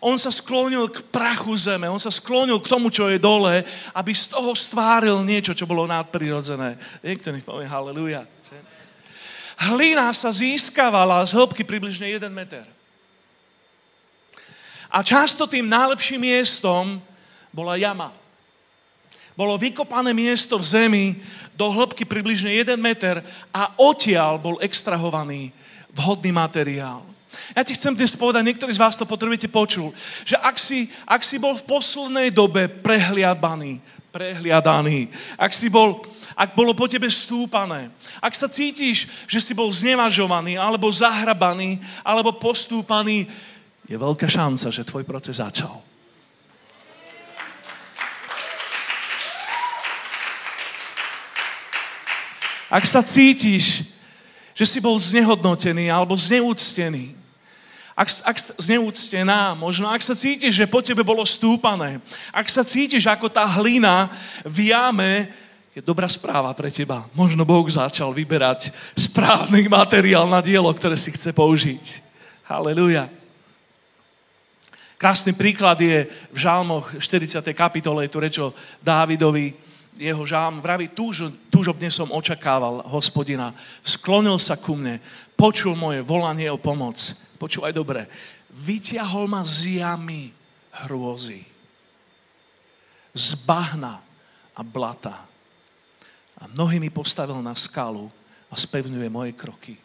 On 0.02 0.18
sa 0.18 0.34
sklonil 0.34 0.90
k 0.90 1.00
prachu 1.08 1.54
zeme, 1.56 1.86
on 1.88 2.02
sa 2.02 2.10
sklonil 2.10 2.58
k 2.58 2.68
tomu, 2.68 2.90
čo 2.90 3.06
je 3.06 3.22
dole, 3.22 3.62
aby 3.94 4.12
z 4.12 4.34
toho 4.34 4.50
stváril 4.52 5.22
niečo, 5.22 5.54
čo 5.54 5.64
bolo 5.64 5.86
nadprirodzené. 5.86 6.74
Niekto 7.06 7.32
nech 7.32 7.46
povie 7.46 7.70
haleluja. 7.70 8.26
Hlina 9.56 10.12
sa 10.12 10.28
získavala 10.28 11.24
z 11.24 11.32
hĺbky 11.32 11.64
približne 11.64 12.06
1 12.12 12.28
meter. 12.28 12.68
A 14.92 15.00
často 15.00 15.48
tým 15.48 15.66
najlepším 15.66 16.20
miestom 16.22 17.00
bola 17.50 17.76
jama. 17.80 18.12
Bolo 19.36 19.60
vykopané 19.60 20.16
miesto 20.16 20.56
v 20.56 20.64
zemi 20.64 21.06
do 21.56 21.68
hĺbky 21.72 22.04
približne 22.04 22.52
1 22.52 22.76
meter 22.80 23.20
a 23.52 23.72
odtiaľ 23.80 24.40
bol 24.40 24.56
extrahovaný 24.64 25.52
vhodný 25.92 26.32
materiál. 26.32 27.04
Ja 27.52 27.64
ti 27.64 27.76
chcem 27.76 27.92
dnes 27.92 28.16
povedať, 28.16 28.48
niektorí 28.48 28.72
z 28.72 28.80
vás 28.80 28.96
to 28.96 29.04
potrebujete 29.04 29.48
počul, 29.52 29.92
že 30.24 30.40
ak 30.40 30.56
si, 30.56 30.88
ak 31.04 31.20
si 31.20 31.36
bol 31.36 31.52
v 31.56 31.68
poslednej 31.68 32.28
dobe 32.32 32.68
prehliadaný, 32.68 33.80
prehliadaný, 34.08 35.12
ak 35.36 35.52
si 35.52 35.68
bol 35.68 36.00
ak 36.36 36.52
bolo 36.52 36.76
po 36.76 36.84
tebe 36.84 37.08
stúpané, 37.08 37.88
ak 38.20 38.36
sa 38.36 38.44
cítiš, 38.44 39.08
že 39.24 39.40
si 39.40 39.56
bol 39.56 39.72
znevažovaný, 39.72 40.60
alebo 40.60 40.92
zahrabaný, 40.92 41.80
alebo 42.04 42.36
postúpaný, 42.36 43.24
je 43.88 43.96
veľká 43.96 44.28
šanca, 44.28 44.68
že 44.68 44.84
tvoj 44.84 45.08
proces 45.08 45.40
začal. 45.40 45.80
Ak 52.66 52.82
sa 52.82 53.00
cítiš, 53.00 53.86
že 54.52 54.66
si 54.66 54.82
bol 54.82 54.98
znehodnotený 54.98 55.86
alebo 55.86 56.18
zneúctený, 56.18 57.14
ak, 57.96 58.08
ak 58.28 58.36
zneúctená, 58.60 59.56
možno 59.56 59.88
ak 59.88 60.04
sa 60.04 60.12
cítiš, 60.12 60.52
že 60.52 60.68
po 60.68 60.84
tebe 60.84 61.00
bolo 61.00 61.24
stúpané, 61.24 62.02
ak 62.28 62.44
sa 62.50 62.60
cítiš 62.60 63.08
ako 63.08 63.32
tá 63.32 63.48
hlina 63.56 64.12
v 64.44 64.74
jame, 64.74 65.32
je 65.76 65.84
dobrá 65.84 66.08
správa 66.08 66.48
pre 66.56 66.72
teba. 66.72 67.04
Možno 67.12 67.44
Boh 67.44 67.68
začal 67.68 68.08
vyberať 68.16 68.72
správny 68.96 69.68
materiál 69.68 70.24
na 70.24 70.40
dielo, 70.40 70.72
ktoré 70.72 70.96
si 70.96 71.12
chce 71.12 71.36
použiť. 71.36 72.00
Halleluja. 72.48 73.12
Krásny 74.96 75.36
príklad 75.36 75.76
je 75.76 76.08
v 76.32 76.38
žalmoch 76.40 76.96
40. 76.96 77.44
kapitole, 77.52 78.08
je 78.08 78.12
tu 78.16 78.18
reč 78.24 78.40
o 78.40 78.56
Dávidovi, 78.80 79.52
jeho 80.00 80.24
žalm 80.24 80.64
vraví, 80.64 80.88
túž, 80.96 81.28
túžobne 81.52 81.92
som 81.92 82.08
očakával 82.08 82.80
hospodina, 82.88 83.52
sklonil 83.84 84.40
sa 84.40 84.56
ku 84.56 84.80
mne, 84.80 85.04
počul 85.36 85.76
moje 85.76 86.00
volanie 86.00 86.48
o 86.48 86.56
pomoc, 86.56 86.96
počúvaj 87.36 87.76
dobre, 87.76 88.08
vyťahol 88.48 89.28
ma 89.28 89.44
z 89.44 89.84
jamy 89.84 90.32
hrôzy, 90.88 91.44
z 93.12 93.36
bahna 93.44 94.00
a 94.56 94.64
blata 94.64 95.35
a 96.36 96.44
nohy 96.52 96.76
mi 96.76 96.92
postavil 96.92 97.40
na 97.40 97.56
skalu 97.56 98.12
a 98.52 98.54
spevňuje 98.54 99.08
moje 99.08 99.32
kroky. 99.32 99.76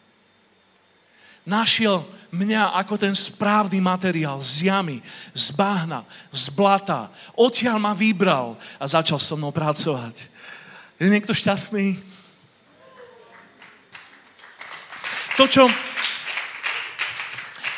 našiel 1.41 2.05
mňa 2.29 2.77
ako 2.85 3.01
ten 3.01 3.17
správny 3.17 3.81
materiál 3.81 4.45
z 4.45 4.69
jamy, 4.69 5.01
z 5.33 5.49
bahna, 5.57 6.05
z 6.29 6.53
blata. 6.53 7.09
Odtiaľ 7.33 7.81
ma 7.81 7.97
vybral 7.97 8.53
a 8.77 8.85
začal 8.85 9.17
so 9.17 9.33
mnou 9.33 9.49
pracovať. 9.49 10.29
Je 11.01 11.09
niekto 11.09 11.33
šťastný? 11.33 11.97
To, 15.41 15.49
čo, 15.49 15.65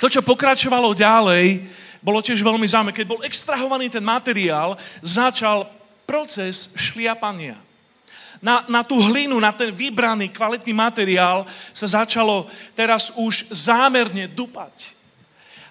to, 0.04 0.12
čo 0.12 0.20
pokračovalo 0.20 0.92
ďalej, 0.92 1.64
bolo 2.04 2.20
tiež 2.20 2.44
veľmi 2.44 2.68
zaujímavé. 2.68 3.00
Keď 3.00 3.08
bol 3.08 3.24
extrahovaný 3.24 3.88
ten 3.88 4.04
materiál, 4.04 4.76
začal 5.00 5.72
proces 6.04 6.76
šliapania 6.76 7.56
na, 8.44 8.68
na 8.68 8.84
tú 8.84 9.00
hlinu, 9.00 9.40
na 9.40 9.56
ten 9.56 9.72
vybraný 9.72 10.28
kvalitný 10.28 10.76
materiál 10.76 11.48
sa 11.72 12.04
začalo 12.04 12.44
teraz 12.76 13.16
už 13.16 13.48
zámerne 13.48 14.28
dupať. 14.28 14.92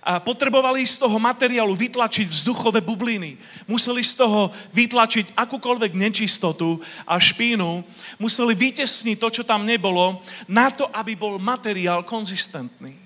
A 0.02 0.18
potrebovali 0.18 0.82
z 0.82 0.98
toho 0.98 1.14
materiálu 1.20 1.78
vytlačiť 1.78 2.26
vzduchové 2.26 2.82
bubliny. 2.82 3.38
Museli 3.70 4.02
z 4.02 4.18
toho 4.18 4.50
vytlačiť 4.74 5.36
akúkoľvek 5.38 5.94
nečistotu 5.94 6.80
a 7.06 7.20
špínu. 7.22 7.84
Museli 8.18 8.56
vytesniť 8.56 9.20
to, 9.20 9.28
čo 9.30 9.42
tam 9.46 9.62
nebolo, 9.62 10.18
na 10.50 10.74
to, 10.74 10.90
aby 10.90 11.14
bol 11.14 11.38
materiál 11.38 12.02
konzistentný. 12.02 12.98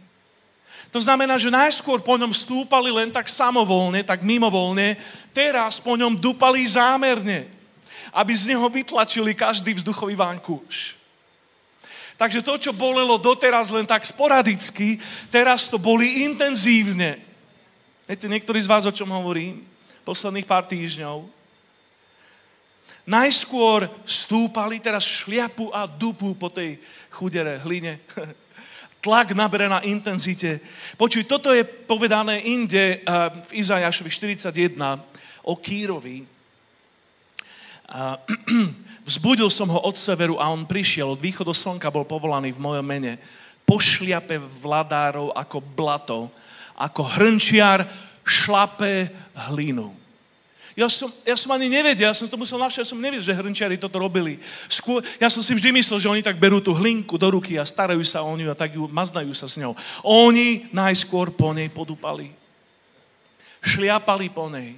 To 0.95 1.03
znamená, 1.03 1.37
že 1.37 1.53
najskôr 1.53 2.01
po 2.01 2.17
ňom 2.17 2.33
stúpali 2.33 2.89
len 2.89 3.13
tak 3.13 3.29
samovolne, 3.29 4.01
tak 4.01 4.25
mimovolne, 4.25 4.97
teraz 5.37 5.77
po 5.77 5.99
ňom 5.99 6.17
dupali 6.17 6.65
zámerne 6.65 7.56
aby 8.13 8.33
z 8.37 8.55
neho 8.55 8.67
vytlačili 8.69 9.35
každý 9.35 9.75
vzduchový 9.75 10.15
vankúš. 10.15 10.99
Takže 12.17 12.41
to, 12.41 12.57
čo 12.57 12.73
bolelo 12.73 13.21
doteraz 13.21 13.69
len 13.69 13.85
tak 13.85 14.09
sporadicky, 14.09 14.97
teraz 15.29 15.69
to 15.69 15.77
boli 15.77 16.25
intenzívne. 16.25 17.21
Viete, 18.09 18.25
niektorí 18.25 18.57
z 18.63 18.71
vás, 18.73 18.89
o 18.89 18.93
čom 18.95 19.13
hovorím? 19.13 19.61
Posledných 20.07 20.49
pár 20.49 20.65
týždňov. 20.65 21.29
Najskôr 23.07 23.87
stúpali, 24.03 24.83
teraz 24.83 25.07
šliapu 25.07 25.71
a 25.71 25.87
dupu 25.87 26.35
po 26.35 26.51
tej 26.51 26.81
chudere 27.13 27.61
hline. 27.63 28.01
Tlak 29.05 29.37
nabere 29.37 29.71
na 29.71 29.85
intenzite. 29.87 30.59
Počuj, 30.99 31.29
toto 31.29 31.55
je 31.55 31.63
povedané 31.63 32.43
inde 32.43 32.99
eh, 32.99 33.01
v 33.47 33.51
Izajašovi 33.63 34.11
41 34.11 34.75
o 35.47 35.55
Kírovi. 35.55 36.36
A 37.87 38.19
vzbudil 39.09 39.51
som 39.51 39.71
ho 39.71 39.79
od 39.83 39.95
severu 39.95 40.43
a 40.43 40.51
on 40.51 40.67
prišiel, 40.67 41.15
od 41.15 41.23
východu 41.23 41.55
slnka 41.55 41.91
bol 41.91 42.03
povolaný 42.03 42.51
v 42.55 42.63
mojom 42.63 42.87
mene. 42.87 43.19
Pošliape 43.67 44.39
vladárov 44.63 45.35
ako 45.35 45.59
blato, 45.63 46.21
ako 46.75 47.03
hrnčiar 47.19 47.87
šlape 48.27 49.11
hlinu. 49.51 49.95
Ja 50.77 50.93
som, 50.93 51.09
ja 51.25 51.33
som 51.41 51.49
ani 51.57 51.73
nevedel, 51.73 52.05
ja 52.05 52.13
som 52.13 52.29
to 52.29 52.37
musel 52.37 52.61
našť, 52.61 52.85
ja 52.85 52.87
som 52.93 53.01
nevedel, 53.01 53.25
že 53.25 53.33
hrnčiari 53.33 53.81
toto 53.81 53.97
robili. 53.97 54.37
Skôr, 54.69 55.01
ja 55.17 55.33
som 55.33 55.41
si 55.41 55.57
vždy 55.57 55.73
myslel, 55.73 55.97
že 55.97 56.13
oni 56.13 56.21
tak 56.21 56.37
berú 56.37 56.61
tú 56.61 56.77
hlinku 56.77 57.17
do 57.17 57.33
ruky 57.33 57.57
a 57.57 57.65
starajú 57.65 58.05
sa 58.05 58.21
o 58.21 58.37
ňu 58.37 58.53
a 58.53 58.59
tak 58.59 58.77
ju 58.77 58.85
maznajú 58.85 59.33
sa 59.33 59.49
s 59.49 59.57
ňou. 59.57 59.73
Oni 60.05 60.69
najskôr 60.77 61.33
po 61.33 61.57
nej 61.57 61.73
podúpali. 61.73 62.29
Šliapali 63.65 64.29
po 64.29 64.53
nej. 64.53 64.77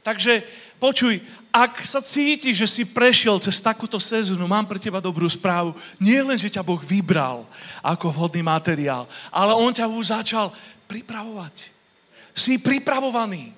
Takže 0.00 0.40
počuj, 0.76 1.20
ak 1.56 1.80
sa 1.80 2.04
cíti, 2.04 2.52
že 2.52 2.68
si 2.68 2.84
prešiel 2.84 3.40
cez 3.40 3.64
takúto 3.64 3.96
sezónu, 3.96 4.44
mám 4.44 4.68
pre 4.68 4.76
teba 4.76 5.00
dobrú 5.00 5.24
správu. 5.24 5.72
Nie 5.96 6.20
len, 6.20 6.36
že 6.36 6.52
ťa 6.52 6.60
Boh 6.60 6.80
vybral 6.84 7.48
ako 7.80 8.12
vhodný 8.12 8.44
materiál, 8.44 9.08
ale 9.32 9.56
On 9.56 9.72
ťa 9.72 9.88
už 9.88 10.12
začal 10.12 10.52
pripravovať. 10.84 11.72
Si 12.36 12.60
pripravovaný. 12.60 13.56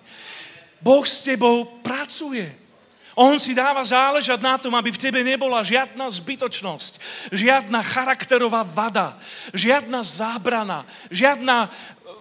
Boh 0.79 1.03
s 1.03 1.27
tebou 1.27 1.83
pracuje. 1.83 2.47
On 3.19 3.35
si 3.35 3.51
dáva 3.51 3.83
záležať 3.83 4.39
na 4.39 4.55
tom, 4.63 4.79
aby 4.79 4.95
v 4.95 5.03
tebe 5.03 5.19
nebola 5.27 5.67
žiadna 5.67 6.07
zbytočnosť, 6.07 7.03
žiadna 7.35 7.83
charakterová 7.83 8.63
vada, 8.63 9.19
žiadna 9.51 10.07
zábrana, 10.07 10.87
žiadna 11.11 11.67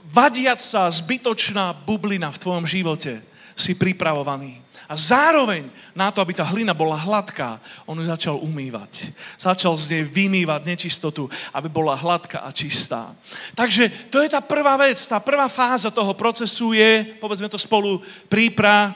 vadiaca 0.10 0.90
zbytočná 0.90 1.86
bublina 1.86 2.34
v 2.34 2.42
tvojom 2.42 2.66
živote. 2.66 3.22
Si 3.58 3.74
pripravovaný. 3.74 4.62
A 4.86 4.94
zároveň 4.94 5.68
na 5.98 6.14
to, 6.14 6.22
aby 6.22 6.38
tá 6.38 6.46
hlina 6.46 6.78
bola 6.78 6.94
hladká, 6.94 7.58
on 7.90 7.98
ju 7.98 8.06
začal 8.06 8.38
umývať. 8.38 9.12
Začal 9.36 9.74
z 9.76 9.86
nej 9.98 10.04
vymývať 10.06 10.62
nečistotu, 10.64 11.26
aby 11.52 11.66
bola 11.66 11.98
hladká 11.98 12.46
a 12.46 12.54
čistá. 12.54 13.18
Takže 13.58 14.14
to 14.14 14.22
je 14.22 14.30
tá 14.30 14.40
prvá 14.40 14.78
vec, 14.78 15.02
tá 15.10 15.18
prvá 15.18 15.50
fáza 15.50 15.90
toho 15.90 16.14
procesu 16.14 16.78
je, 16.78 17.18
povedzme 17.18 17.50
to 17.50 17.58
spolu, 17.58 17.98
prípra, 18.30 18.94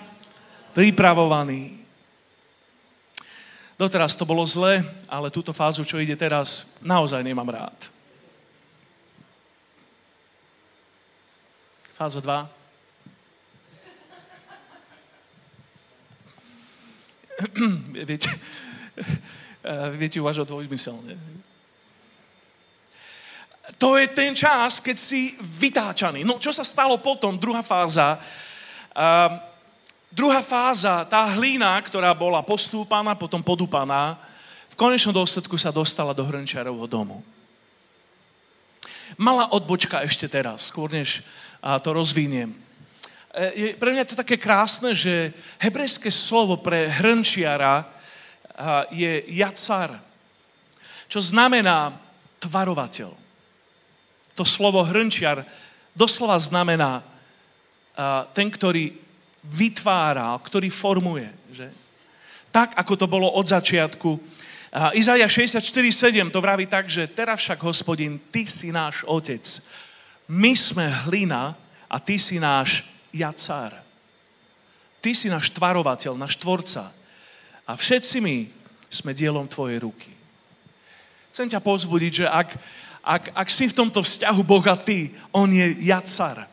pripravovaný. 0.78 1.82
Doteraz 3.82 4.14
to 4.14 4.30
bolo 4.30 4.46
zle, 4.46 4.86
ale 5.10 5.34
túto 5.34 5.52
fázu, 5.58 5.82
čo 5.82 5.98
ide 5.98 6.14
teraz, 6.14 6.70
naozaj 6.86 7.26
nemám 7.26 7.50
rád. 7.50 7.90
Fáza 11.98 12.22
2. 12.22 12.61
viete, 18.08 18.30
viete 20.02 20.18
uvažovať 20.22 20.48
dvojzmyselne. 20.48 21.14
To 23.78 23.98
je 23.98 24.08
ten 24.12 24.36
čas, 24.36 24.82
keď 24.84 24.98
si 24.98 25.38
vytáčaný. 25.40 26.26
No 26.28 26.42
čo 26.42 26.52
sa 26.52 26.66
stalo 26.66 26.98
potom? 27.00 27.38
Druhá 27.40 27.64
fáza. 27.64 28.20
Uh, 28.92 29.40
druhá 30.12 30.44
fáza, 30.44 31.08
tá 31.08 31.24
hlína, 31.40 31.80
ktorá 31.80 32.12
bola 32.12 32.44
postúpaná, 32.44 33.16
potom 33.16 33.40
podúpaná, 33.40 34.20
v 34.72 34.76
konečnom 34.76 35.16
dôsledku 35.16 35.56
sa 35.56 35.72
dostala 35.72 36.12
do 36.12 36.24
hrnčiarovho 36.28 36.88
domu. 36.88 37.24
Malá 39.20 39.52
odbočka 39.52 40.04
ešte 40.04 40.28
teraz, 40.32 40.72
skôr 40.72 40.88
než 40.92 41.24
to 41.84 41.90
rozviniem. 41.92 42.56
E, 43.32 43.44
je 43.56 43.68
pre 43.80 43.96
mňa 43.96 44.06
to 44.08 44.20
také 44.20 44.36
krásne, 44.36 44.92
že 44.92 45.32
hebrejské 45.64 46.12
slovo 46.12 46.60
pre 46.60 46.92
hrnčiara 46.92 47.88
je 48.92 49.26
jacar, 49.34 49.98
čo 51.10 51.18
znamená 51.18 51.98
tvarovateľ. 52.38 53.10
To 54.38 54.44
slovo 54.46 54.86
hrnčiar 54.86 55.42
doslova 55.98 56.38
znamená 56.38 57.02
ten, 58.38 58.48
ktorý 58.54 58.94
vytvára, 59.44 60.38
ktorý 60.40 60.70
formuje. 60.70 61.28
Že? 61.52 61.68
Tak, 62.54 62.78
ako 62.78 62.94
to 62.96 63.08
bolo 63.10 63.28
od 63.34 63.48
začiatku. 63.50 64.10
Izaja 64.96 65.28
64.7 65.28 66.32
to 66.32 66.40
vraví 66.40 66.70
tak, 66.70 66.88
že 66.88 67.10
teraz 67.12 67.44
však, 67.44 67.60
hospodin, 67.66 68.22
ty 68.32 68.48
si 68.48 68.72
náš 68.72 69.04
otec. 69.04 69.44
My 70.32 70.56
sme 70.56 70.88
hlina 71.10 71.60
a 71.92 71.98
ty 72.00 72.16
si 72.16 72.40
náš 72.40 72.88
Jacár. 73.14 73.76
Ty 75.02 75.12
si 75.16 75.28
náš 75.28 75.52
tvarovateľ, 75.52 76.16
náš 76.16 76.38
tvorca. 76.38 76.92
A 77.68 77.72
všetci 77.76 78.18
my 78.24 78.48
sme 78.92 79.16
dielom 79.16 79.48
Tvojej 79.48 79.80
ruky. 79.80 80.12
Chcem 81.32 81.48
ťa 81.48 81.64
pozbudiť, 81.64 82.12
že 82.12 82.26
ak, 82.28 82.50
ak, 83.02 83.24
ak 83.32 83.48
si 83.48 83.72
v 83.72 83.78
tomto 83.78 84.04
vzťahu 84.04 84.42
Boha 84.44 84.76
ty, 84.76 85.16
On 85.32 85.48
je 85.48 85.80
Jacár. 85.88 86.44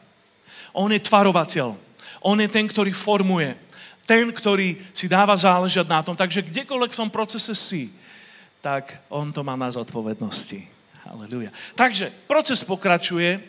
On 0.70 0.86
je 0.86 1.02
tvarovateľ. 1.02 1.74
On 2.22 2.38
je 2.38 2.48
ten, 2.48 2.66
ktorý 2.66 2.94
formuje. 2.94 3.58
Ten, 4.06 4.30
ktorý 4.30 4.78
si 4.94 5.10
dáva 5.10 5.34
záležať 5.34 5.84
na 5.84 6.00
tom. 6.00 6.14
Takže 6.14 6.46
kdekoľvek 6.46 6.94
v 6.94 7.00
tom 7.04 7.10
procese 7.10 7.52
si, 7.52 7.90
tak 8.62 9.02
On 9.10 9.28
to 9.34 9.42
má 9.42 9.58
na 9.58 9.68
zodpovednosti. 9.68 10.62
Halleluja. 11.08 11.50
Takže 11.74 12.12
proces 12.30 12.62
pokračuje 12.62 13.40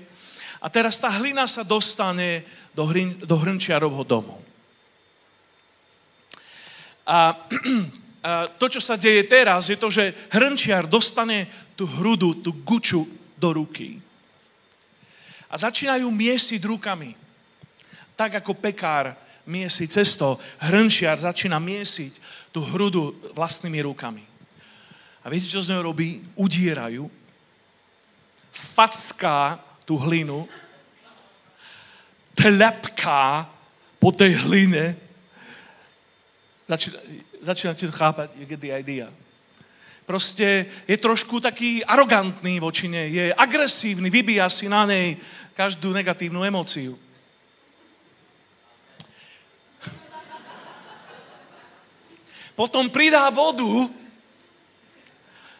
a 0.59 0.67
teraz 0.67 0.99
tá 0.99 1.07
hlina 1.07 1.47
sa 1.47 1.63
dostane 1.63 2.43
do, 2.79 2.87
hrin, 2.87 3.19
do 3.19 3.35
hrnčiarovho 3.35 4.07
domu. 4.07 4.39
A, 7.03 7.35
a 8.23 8.47
to, 8.55 8.71
čo 8.71 8.79
sa 8.79 8.95
deje 8.95 9.27
teraz, 9.27 9.67
je 9.67 9.75
to, 9.75 9.91
že 9.91 10.15
hrnčiar 10.31 10.87
dostane 10.87 11.51
tú 11.75 11.83
hrudu, 11.83 12.39
tú 12.39 12.55
guču 12.63 13.03
do 13.35 13.51
ruky. 13.51 13.99
A 15.51 15.59
začínajú 15.59 16.07
miesiť 16.07 16.61
rukami. 16.63 17.19
Tak 18.15 18.39
ako 18.39 18.55
pekár 18.55 19.11
miesi 19.43 19.89
cesto, 19.91 20.39
hrnčiar 20.63 21.19
začína 21.19 21.59
miesiť 21.59 22.13
tú 22.55 22.63
hrudu 22.63 23.11
vlastnými 23.35 23.83
rukami. 23.83 24.23
A 25.19 25.27
viete, 25.27 25.51
čo 25.51 25.59
z 25.59 25.75
neho 25.75 25.83
robí? 25.83 26.23
Udierajú, 26.39 27.11
facká 28.55 29.59
tú 29.83 29.99
hlinu 29.99 30.47
tlepká 32.39 33.51
po 33.99 34.15
tej 34.15 34.39
hline, 34.47 34.95
začína, 36.71 36.99
začínate 37.43 37.91
chápať, 37.91 38.39
you 38.39 38.47
get 38.47 38.63
the 38.63 38.71
idea. 38.71 39.11
proste 40.09 40.65
je 40.87 40.97
trošku 40.97 41.37
taký 41.37 41.85
arogantný 41.85 42.57
voči 42.57 42.87
nej, 42.89 43.13
je 43.13 43.25
agresívny, 43.29 44.09
vybíja 44.09 44.49
si 44.49 44.65
na 44.65 44.87
nej 44.87 45.19
každú 45.53 45.93
negatívnu 45.93 46.41
emóciu. 46.41 46.97
Potom 52.57 52.89
pridá 52.89 53.29
vodu 53.29 53.87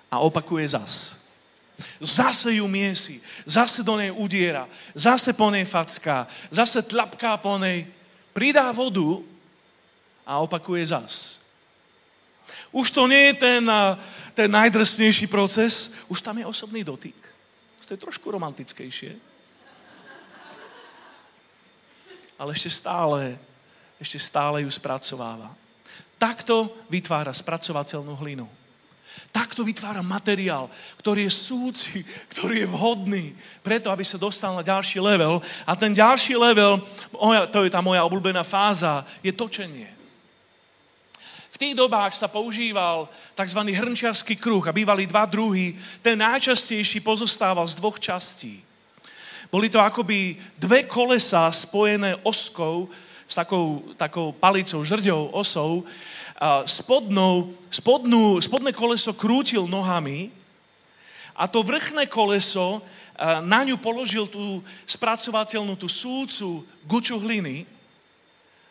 a 0.10 0.20
opakuje 0.20 0.66
zas. 0.68 1.19
Zase 2.00 2.54
ju 2.54 2.68
miesi, 2.68 3.22
zase 3.46 3.84
do 3.84 3.98
nej 3.98 4.12
udiera, 4.12 4.70
zase 4.96 5.34
po 5.34 5.52
nej 5.52 5.66
facká, 5.66 6.28
zase 6.52 6.82
tlapká 6.82 7.38
po 7.38 7.58
nej, 7.58 7.88
pridá 8.34 8.72
vodu 8.72 9.24
a 10.26 10.40
opakuje 10.40 10.86
zas. 10.86 11.40
Už 12.72 12.92
to 12.92 13.08
nie 13.08 13.34
je 13.34 13.34
ten, 13.34 13.64
ten 14.34 14.50
najdrsnejší 14.52 15.28
proces, 15.28 15.94
už 16.08 16.22
tam 16.22 16.38
je 16.38 16.46
osobný 16.46 16.84
dotyk. 16.84 17.18
To 17.90 17.98
je 17.98 18.06
trošku 18.06 18.30
romantickejšie. 18.30 19.18
Ale 22.38 22.54
ešte 22.54 22.70
stále, 22.70 23.34
ešte 23.98 24.22
stále 24.22 24.62
ju 24.62 24.70
spracováva. 24.70 25.50
Takto 26.22 26.70
vytvára 26.86 27.34
spracovateľnú 27.34 28.14
hlinu. 28.22 28.46
Takto 29.30 29.62
vytvára 29.62 30.02
materiál, 30.02 30.70
ktorý 30.98 31.30
je 31.30 31.34
súci, 31.34 32.02
ktorý 32.34 32.66
je 32.66 32.72
vhodný 32.72 33.26
preto, 33.62 33.94
aby 33.94 34.02
sa 34.02 34.18
dostal 34.18 34.58
na 34.58 34.66
ďalší 34.66 34.98
level. 34.98 35.42
A 35.70 35.76
ten 35.78 35.94
ďalší 35.94 36.34
level, 36.36 36.82
to 37.54 37.66
je 37.66 37.70
tá 37.70 37.82
moja 37.82 38.02
obľúbená 38.06 38.42
fáza, 38.42 39.06
je 39.22 39.30
točenie 39.30 40.00
tých 41.60 41.76
dobách 41.76 42.16
sa 42.16 42.32
používal 42.32 43.12
tzv. 43.36 43.60
hrnčiarský 43.60 44.40
kruh 44.40 44.64
a 44.64 44.72
bývali 44.72 45.04
dva 45.04 45.28
druhy. 45.28 45.76
Ten 46.00 46.16
najčastejší 46.16 47.04
pozostával 47.04 47.68
z 47.68 47.76
dvoch 47.76 48.00
častí. 48.00 48.64
Boli 49.52 49.68
to 49.68 49.84
akoby 49.84 50.40
dve 50.56 50.88
kolesa 50.88 51.52
spojené 51.52 52.16
oskou, 52.24 52.88
s 53.28 53.36
takou, 53.36 53.84
takou 54.00 54.32
palicou, 54.32 54.88
žrďou, 54.88 55.36
osou. 55.36 55.84
A 56.40 56.64
spodnou, 56.64 57.52
spodnú, 57.68 58.40
spodné 58.40 58.72
koleso 58.72 59.12
krútil 59.12 59.68
nohami 59.68 60.32
a 61.36 61.52
to 61.52 61.60
vrchné 61.60 62.08
koleso 62.08 62.80
na 63.44 63.68
ňu 63.68 63.76
položil 63.76 64.24
tú 64.32 64.64
spracovateľnú, 64.88 65.76
tú 65.76 65.92
súcu 65.92 66.64
guču 66.88 67.20
hliny 67.20 67.68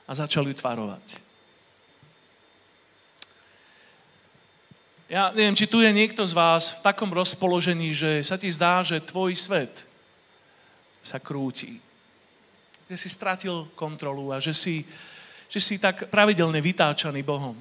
a 0.09 0.17
začal 0.17 0.49
ju 0.49 0.57
tvarovať. 0.57 1.21
Ja 5.09 5.33
neviem, 5.33 5.57
či 5.57 5.65
tu 5.65 5.81
je 5.81 5.89
niekto 5.89 6.21
z 6.25 6.37
vás 6.37 6.81
v 6.81 6.85
takom 6.85 7.09
rozpoložení, 7.09 7.97
že 7.97 8.21
sa 8.21 8.37
ti 8.37 8.53
zdá, 8.53 8.85
že 8.85 9.01
tvoj 9.01 9.33
svet 9.37 9.89
sa 11.01 11.17
krúti. 11.17 11.81
Že 12.93 12.97
si 12.97 13.09
stratil 13.09 13.69
kontrolu 13.73 14.33
a 14.33 14.41
že 14.41 14.53
si, 14.53 14.85
že 15.49 15.61
si 15.65 15.81
tak 15.81 16.13
pravidelne 16.13 16.61
vytáčaný 16.61 17.25
Bohom. 17.25 17.57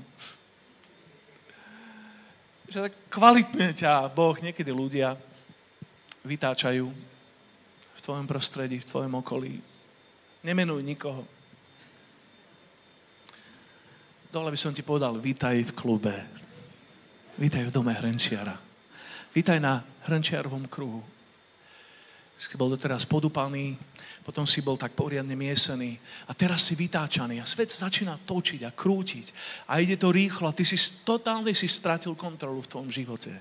Že 2.67 2.91
tak 2.91 2.93
kvalitne 3.07 3.71
ťa 3.71 4.11
Boh, 4.11 4.35
niekedy 4.35 4.75
ľudia 4.75 5.15
vytáčajú 6.27 6.83
v 7.95 7.99
tvojom 8.03 8.27
prostredí, 8.27 8.83
v 8.83 8.89
tvojom 8.91 9.13
okolí. 9.23 9.63
Nemenuj 10.43 10.83
nikoho. 10.83 11.23
Dole 14.27 14.51
by 14.51 14.59
som 14.59 14.75
ti 14.75 14.83
povedal, 14.83 15.15
vítaj 15.23 15.55
v 15.63 15.71
klube. 15.71 16.15
Vítaj 17.39 17.71
v 17.71 17.73
dome 17.73 17.95
hrnčiara. 17.95 18.59
Vítaj 19.31 19.63
na 19.63 19.79
hrnčiarovom 20.03 20.67
kruhu. 20.67 20.99
Si 22.35 22.53
bol 22.59 22.69
doteraz 22.69 23.07
podupaný, 23.07 23.79
potom 24.27 24.43
si 24.43 24.59
bol 24.59 24.75
tak 24.75 24.91
poriadne 24.91 25.39
miesený 25.39 25.95
a 26.27 26.35
teraz 26.35 26.67
si 26.67 26.75
vytáčaný 26.75 27.39
a 27.39 27.47
svet 27.47 27.71
sa 27.71 27.87
začína 27.87 28.19
točiť 28.27 28.67
a 28.67 28.75
krútiť 28.75 29.31
a 29.71 29.79
ide 29.79 29.95
to 29.95 30.11
rýchlo 30.11 30.51
a 30.51 30.57
ty 30.57 30.67
si 30.67 30.75
totálne 31.07 31.55
si 31.55 31.63
stratil 31.63 32.11
kontrolu 32.11 32.59
v 32.59 32.67
tvojom 32.67 32.91
živote. 32.91 33.31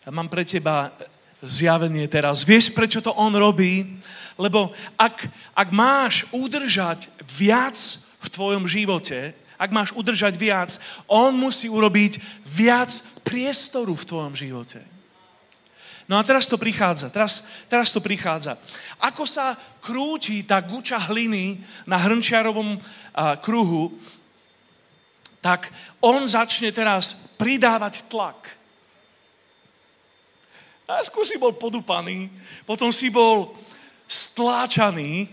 Ja 0.00 0.10
mám 0.16 0.32
pre 0.32 0.48
teba 0.48 0.96
zjavenie 1.44 2.08
teraz. 2.08 2.40
Vieš, 2.40 2.72
prečo 2.72 3.04
to 3.04 3.12
on 3.12 3.36
robí? 3.36 4.00
Lebo 4.40 4.72
ak, 4.96 5.28
ak 5.52 5.68
máš 5.76 6.24
udržať 6.32 7.12
viac 7.36 7.76
v 8.24 8.28
tvojom 8.32 8.64
živote, 8.64 9.36
ak 9.60 9.76
máš 9.76 9.92
udržať 9.92 10.40
viac, 10.40 10.80
on 11.04 11.36
musí 11.36 11.68
urobiť 11.68 12.16
viac 12.48 12.96
priestoru 13.28 13.92
v 13.92 14.08
tvojom 14.08 14.32
živote. 14.32 14.80
No 16.06 16.14
a 16.14 16.22
teraz 16.22 16.46
to 16.46 16.54
prichádza, 16.54 17.10
teraz, 17.10 17.42
teraz 17.66 17.90
to 17.90 17.98
prichádza. 17.98 18.54
Ako 19.02 19.26
sa 19.26 19.58
krúti 19.82 20.46
tá 20.46 20.62
guča 20.62 21.02
hliny 21.10 21.58
na 21.82 21.98
hrnčiarovom 21.98 22.78
a, 22.78 23.34
kruhu, 23.42 23.90
tak 25.42 25.70
on 25.98 26.22
začne 26.26 26.70
teraz 26.70 27.34
pridávať 27.38 28.06
tlak. 28.06 28.38
Najskôr 30.86 31.26
si 31.26 31.34
bol 31.38 31.58
podupaný, 31.58 32.30
potom 32.62 32.94
si 32.94 33.10
bol 33.10 33.54
stláčaný, 34.06 35.26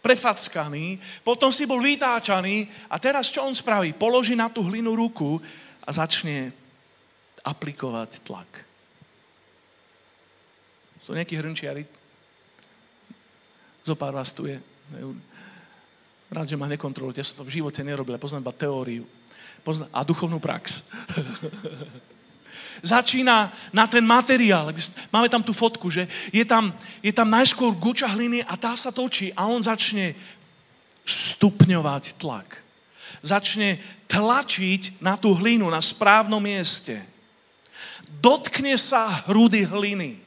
prefackaný, 0.00 0.96
potom 1.20 1.52
si 1.52 1.68
bol 1.68 1.80
vytáčaný 1.84 2.68
a 2.88 2.96
teraz 2.96 3.28
čo 3.28 3.44
on 3.44 3.52
spraví? 3.52 3.92
Položí 3.92 4.32
na 4.32 4.48
tú 4.48 4.64
hlinu 4.64 4.96
ruku 4.96 5.36
a 5.84 5.90
začne 5.92 6.56
aplikovať 7.44 8.24
tlak. 8.24 8.65
Sú 11.06 11.14
nejakí 11.14 11.38
hrnčiari? 11.38 11.86
Zopár 13.86 14.10
vás 14.10 14.34
tu 14.34 14.50
je. 14.50 14.58
Rád, 16.26 16.50
že 16.50 16.58
ma 16.58 16.66
nekontrolujete. 16.66 17.22
Ja 17.22 17.28
som 17.30 17.38
to 17.38 17.46
v 17.46 17.62
živote 17.62 17.86
nerobil. 17.86 18.18
Ja 18.18 18.20
poznám 18.20 18.50
iba 18.50 18.58
teóriu. 18.58 19.06
Poznám, 19.62 19.86
a 19.94 20.02
duchovnú 20.02 20.42
prax. 20.42 20.82
začína 22.82 23.52
na 23.72 23.86
ten 23.86 24.04
materiál. 24.04 24.74
Máme 25.12 25.28
tam 25.30 25.40
tú 25.40 25.54
fotku, 25.54 25.88
že 25.88 26.10
je 26.34 26.44
tam, 26.44 26.74
je 27.00 27.12
tam 27.14 27.30
najskôr 27.30 27.72
guča 27.78 28.10
hliny 28.10 28.44
a 28.44 28.58
tá 28.58 28.76
sa 28.76 28.92
točí 28.92 29.32
a 29.32 29.46
on 29.48 29.62
začne 29.62 30.12
stupňovať 31.06 32.18
tlak. 32.18 32.60
Začne 33.22 33.78
tlačiť 34.10 35.00
na 35.00 35.14
tú 35.16 35.32
hlinu 35.38 35.70
na 35.70 35.80
správnom 35.80 36.42
mieste. 36.42 37.00
Dotkne 38.18 38.74
sa 38.74 39.24
hrudy 39.30 39.66
hliny. 39.66 40.25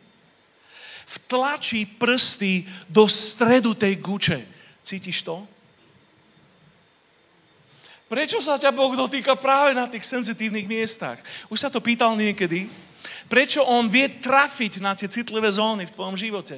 Vtlačí 1.10 1.90
prsty 1.90 2.70
do 2.86 3.10
stredu 3.10 3.74
tej 3.74 3.98
guče. 3.98 4.40
Cítiš 4.86 5.26
to? 5.26 5.42
Prečo 8.10 8.42
sa 8.42 8.58
ťa 8.58 8.74
Boh 8.74 8.94
dotýka 8.94 9.38
práve 9.38 9.74
na 9.74 9.90
tých 9.90 10.06
senzitívnych 10.06 10.70
miestach? 10.70 11.22
Už 11.50 11.62
sa 11.62 11.70
to 11.70 11.82
pýtal 11.82 12.14
niekedy. 12.18 12.70
Prečo 13.30 13.62
On 13.66 13.86
vie 13.86 14.10
trafiť 14.10 14.82
na 14.82 14.98
tie 14.98 15.10
citlivé 15.10 15.50
zóny 15.50 15.86
v 15.90 15.94
tvojom 15.94 16.18
živote? 16.18 16.58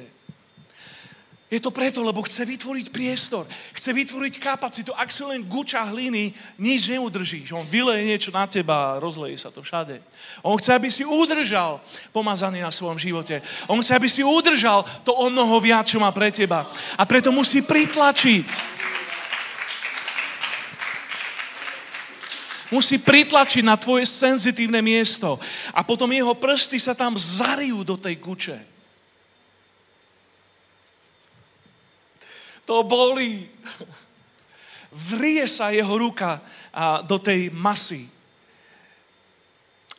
Je 1.52 1.60
to 1.60 1.68
preto, 1.68 2.00
lebo 2.00 2.24
chce 2.24 2.48
vytvoriť 2.48 2.88
priestor, 2.88 3.44
chce 3.76 3.92
vytvoriť 3.92 4.40
kapacitu. 4.40 4.96
Ak 4.96 5.12
si 5.12 5.20
len 5.20 5.44
guča 5.44 5.84
hliny, 5.84 6.32
nič 6.56 6.88
neudržíš. 6.88 7.52
On 7.52 7.68
vyleje 7.68 8.08
niečo 8.08 8.32
na 8.32 8.48
teba 8.48 8.96
a 8.96 9.00
rozleje 9.04 9.36
sa 9.36 9.52
to 9.52 9.60
všade. 9.60 10.00
On 10.40 10.56
chce, 10.56 10.72
aby 10.72 10.88
si 10.88 11.04
udržal 11.04 11.76
pomazaný 12.08 12.64
na 12.64 12.72
svojom 12.72 12.96
živote. 12.96 13.44
On 13.68 13.76
chce, 13.84 13.92
aby 13.92 14.08
si 14.08 14.24
udržal 14.24 14.80
to 15.04 15.12
o 15.12 15.28
mnoho 15.28 15.60
viac, 15.60 15.84
čo 15.84 16.00
má 16.00 16.08
pre 16.08 16.32
teba. 16.32 16.64
A 16.96 17.04
preto 17.04 17.28
musí 17.28 17.60
pritlačiť. 17.60 18.80
musí 22.72 22.96
pritlačiť 22.96 23.60
na 23.60 23.76
tvoje 23.76 24.08
senzitívne 24.08 24.80
miesto. 24.80 25.36
A 25.76 25.84
potom 25.84 26.08
jeho 26.08 26.32
prsty 26.32 26.80
sa 26.80 26.96
tam 26.96 27.20
zarijú 27.20 27.84
do 27.84 28.00
tej 28.00 28.16
kuče. 28.16 28.71
To 32.72 32.80
bolí. 32.80 33.52
Vrie 34.88 35.44
sa 35.44 35.76
jeho 35.76 35.92
ruka 35.92 36.40
do 37.04 37.20
tej 37.20 37.52
masy. 37.52 38.08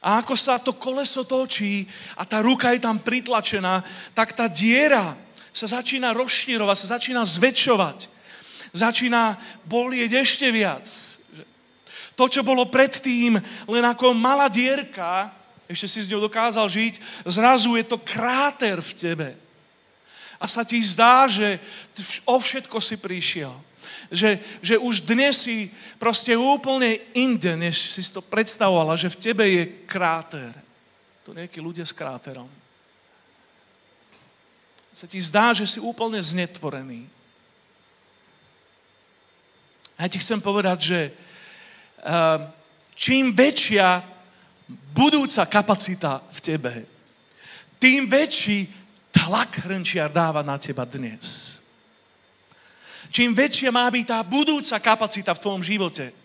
A 0.02 0.26
ako 0.26 0.34
sa 0.34 0.58
to 0.58 0.74
koleso 0.74 1.22
točí 1.22 1.86
a 2.18 2.26
tá 2.26 2.42
ruka 2.42 2.74
je 2.74 2.82
tam 2.82 2.98
pritlačená, 2.98 3.86
tak 4.18 4.34
tá 4.34 4.50
diera 4.50 5.14
sa 5.54 5.70
začína 5.70 6.18
rozšírovať, 6.18 6.76
sa 6.82 6.98
začína 6.98 7.22
zväčšovať. 7.22 8.10
Začína 8.74 9.38
bolieť 9.70 10.26
ešte 10.26 10.50
viac. 10.50 10.90
To, 12.18 12.26
čo 12.26 12.42
bolo 12.42 12.66
predtým 12.74 13.38
len 13.70 13.86
ako 13.86 14.18
malá 14.18 14.50
dierka, 14.50 15.30
ešte 15.70 15.86
si 15.86 16.00
s 16.02 16.10
ňou 16.10 16.26
dokázal 16.26 16.66
žiť, 16.66 17.22
zrazu 17.30 17.78
je 17.78 17.86
to 17.86 18.02
kráter 18.02 18.82
v 18.82 18.92
tebe. 18.98 19.30
A 20.43 20.45
sa 20.51 20.67
ti 20.67 20.75
zdá, 20.84 21.23
že 21.32 21.56
o 22.27 22.36
všetko 22.36 22.84
si 22.84 22.99
prišiel. 22.99 23.56
Že, 24.12 24.43
že 24.60 24.75
už 24.75 25.08
dnes 25.08 25.47
si 25.47 25.71
proste 25.95 26.36
úplne 26.36 26.99
inde, 27.15 27.56
než 27.56 27.95
si 27.95 28.03
to 28.12 28.19
predstavovala, 28.19 28.99
že 28.99 29.08
v 29.08 29.21
tebe 29.23 29.47
je 29.47 29.63
kráter. 29.88 30.51
To 31.23 31.32
nejakí 31.32 31.63
ľudia 31.63 31.88
s 31.88 31.95
kráterom. 31.95 32.51
Sa 34.91 35.08
ti 35.08 35.17
zdá, 35.23 35.56
že 35.56 35.63
si 35.63 35.79
úplne 35.79 36.19
znetvorený. 36.19 37.08
A 39.95 40.06
ja 40.06 40.10
ti 40.12 40.19
chcem 40.19 40.43
povedať, 40.43 40.77
že 40.84 40.99
uh, 42.03 42.51
čím 42.91 43.32
väčšia 43.32 44.03
budúca 44.91 45.47
kapacita 45.47 46.19
v 46.27 46.39
tebe, 46.43 46.73
tým 47.79 48.12
väčší 48.12 48.83
tlak 49.13 49.69
hrnčiar 49.69 50.10
dáva 50.10 50.41
na 50.41 50.58
teba 50.58 50.84
dnes. 50.89 51.62
Čím 53.13 53.38
väčšia 53.38 53.69
má 53.69 53.86
byť 53.93 54.06
tá 54.10 54.19
budúca 54.26 54.82
kapacita 54.82 55.38
v 55.38 55.41
tvojom 55.45 55.62
živote, 55.62 56.23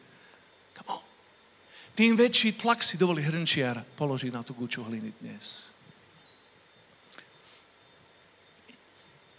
tým 1.99 2.15
väčší 2.15 2.55
tlak 2.55 2.79
si 2.87 2.95
dovolí 2.95 3.27
hrnčiar 3.27 3.83
položiť 3.99 4.31
na 4.31 4.47
tú 4.47 4.55
guču 4.55 4.87
hliny 4.87 5.11
dnes. 5.19 5.75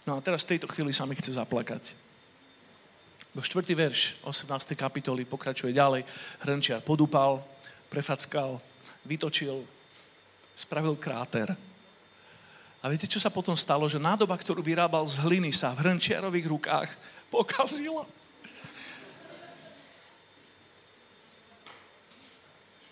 No 0.04 0.20
a 0.20 0.20
teraz 0.20 0.44
v 0.44 0.52
tejto 0.52 0.68
chvíli 0.68 0.92
sa 0.92 1.08
mi 1.08 1.16
chce 1.16 1.40
zaplakať. 1.40 1.96
Bo 3.32 3.40
štvrtý 3.40 3.72
verš 3.72 4.20
18. 4.28 4.76
kapitoly 4.76 5.24
pokračuje 5.24 5.72
ďalej. 5.72 6.04
Hrnčiar 6.44 6.84
podúpal, 6.84 7.40
prefackal, 7.88 8.60
vytočil, 9.08 9.64
spravil 10.52 11.00
kráter. 11.00 11.56
A 12.80 12.88
viete, 12.88 13.04
čo 13.04 13.20
sa 13.20 13.28
potom 13.28 13.52
stalo? 13.52 13.84
Že 13.84 14.00
nádoba, 14.00 14.32
ktorú 14.40 14.64
vyrábal 14.64 15.04
z 15.04 15.20
hliny, 15.20 15.52
sa 15.52 15.76
v 15.76 15.84
hrnčiarových 15.84 16.48
rukách 16.48 16.88
pokazila. 17.34 18.08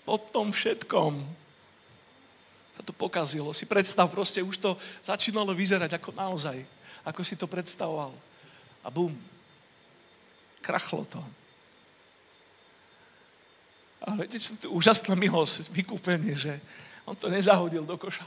Po 0.04 0.16
tom 0.16 0.52
všetkom 0.52 1.20
sa 2.72 2.82
to 2.84 2.92
pokazilo. 2.96 3.52
Si 3.56 3.68
predstav, 3.68 4.08
proste 4.12 4.40
už 4.44 4.56
to 4.60 4.70
začínalo 5.04 5.52
vyzerať 5.52 5.96
ako 5.96 6.16
naozaj. 6.16 6.56
Ako 7.04 7.24
si 7.24 7.36
to 7.36 7.48
predstavoval. 7.48 8.12
A 8.84 8.88
bum. 8.92 9.12
Krachlo 10.60 11.04
to. 11.08 11.20
A 14.04 14.14
viete, 14.14 14.38
čo 14.38 14.54
to 14.56 14.68
úžasná 14.72 15.16
milosť, 15.18 15.74
vykúpenie, 15.74 16.32
že 16.36 16.60
on 17.08 17.16
to 17.16 17.32
nezahodil 17.32 17.82
do 17.82 17.96
koša. 17.96 18.24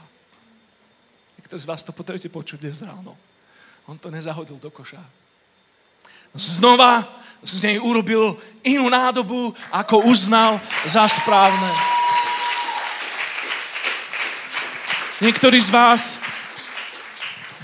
Niektorí 1.42 1.58
z 1.58 1.66
vás 1.66 1.82
to 1.82 1.90
potrebujete 1.90 2.30
počuť 2.30 2.62
dnes 2.62 2.86
ráno. 2.86 3.18
On 3.90 3.98
to 3.98 4.14
nezahodil 4.14 4.62
do 4.62 4.70
koša. 4.70 5.02
Znova 6.38 7.02
z 7.42 7.66
nej 7.66 7.76
urobil 7.82 8.38
inú 8.62 8.86
nádobu, 8.86 9.50
ako 9.74 10.06
uznal 10.06 10.62
za 10.86 11.02
správne. 11.10 11.66
Niektorí 15.18 15.58
z 15.58 15.74
vás 15.74 16.21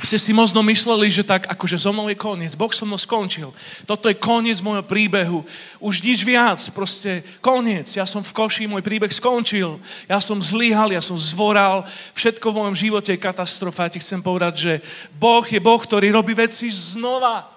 ste 0.07 0.15
si 0.15 0.31
možno 0.31 0.63
mysleli, 0.63 1.11
že 1.11 1.27
tak 1.27 1.51
akože 1.51 1.75
so 1.75 1.91
mnou 1.91 2.07
je 2.07 2.15
koniec. 2.15 2.55
Boh 2.55 2.71
so 2.71 2.87
mnou 2.87 2.95
skončil. 2.95 3.51
Toto 3.83 4.07
je 4.07 4.15
koniec 4.15 4.63
môjho 4.63 4.87
príbehu. 4.87 5.43
Už 5.83 6.07
nič 6.07 6.23
viac, 6.23 6.63
proste 6.71 7.27
koniec. 7.43 7.91
Ja 7.99 8.07
som 8.07 8.23
v 8.23 8.31
koši, 8.31 8.71
môj 8.71 8.87
príbeh 8.87 9.11
skončil. 9.11 9.83
Ja 10.07 10.23
som 10.23 10.39
zlyhal, 10.39 10.95
ja 10.95 11.03
som 11.03 11.19
zvoral. 11.19 11.83
Všetko 12.15 12.55
v 12.55 12.59
mojom 12.63 12.77
živote 12.79 13.11
je 13.11 13.19
katastrofa. 13.19 13.91
Ja 13.91 13.95
ti 13.99 13.99
chcem 13.99 14.23
povedať, 14.23 14.55
že 14.55 14.73
Boh 15.19 15.43
je 15.43 15.59
Boh, 15.59 15.83
ktorý 15.83 16.15
robí 16.15 16.39
veci 16.39 16.71
znova. 16.71 17.51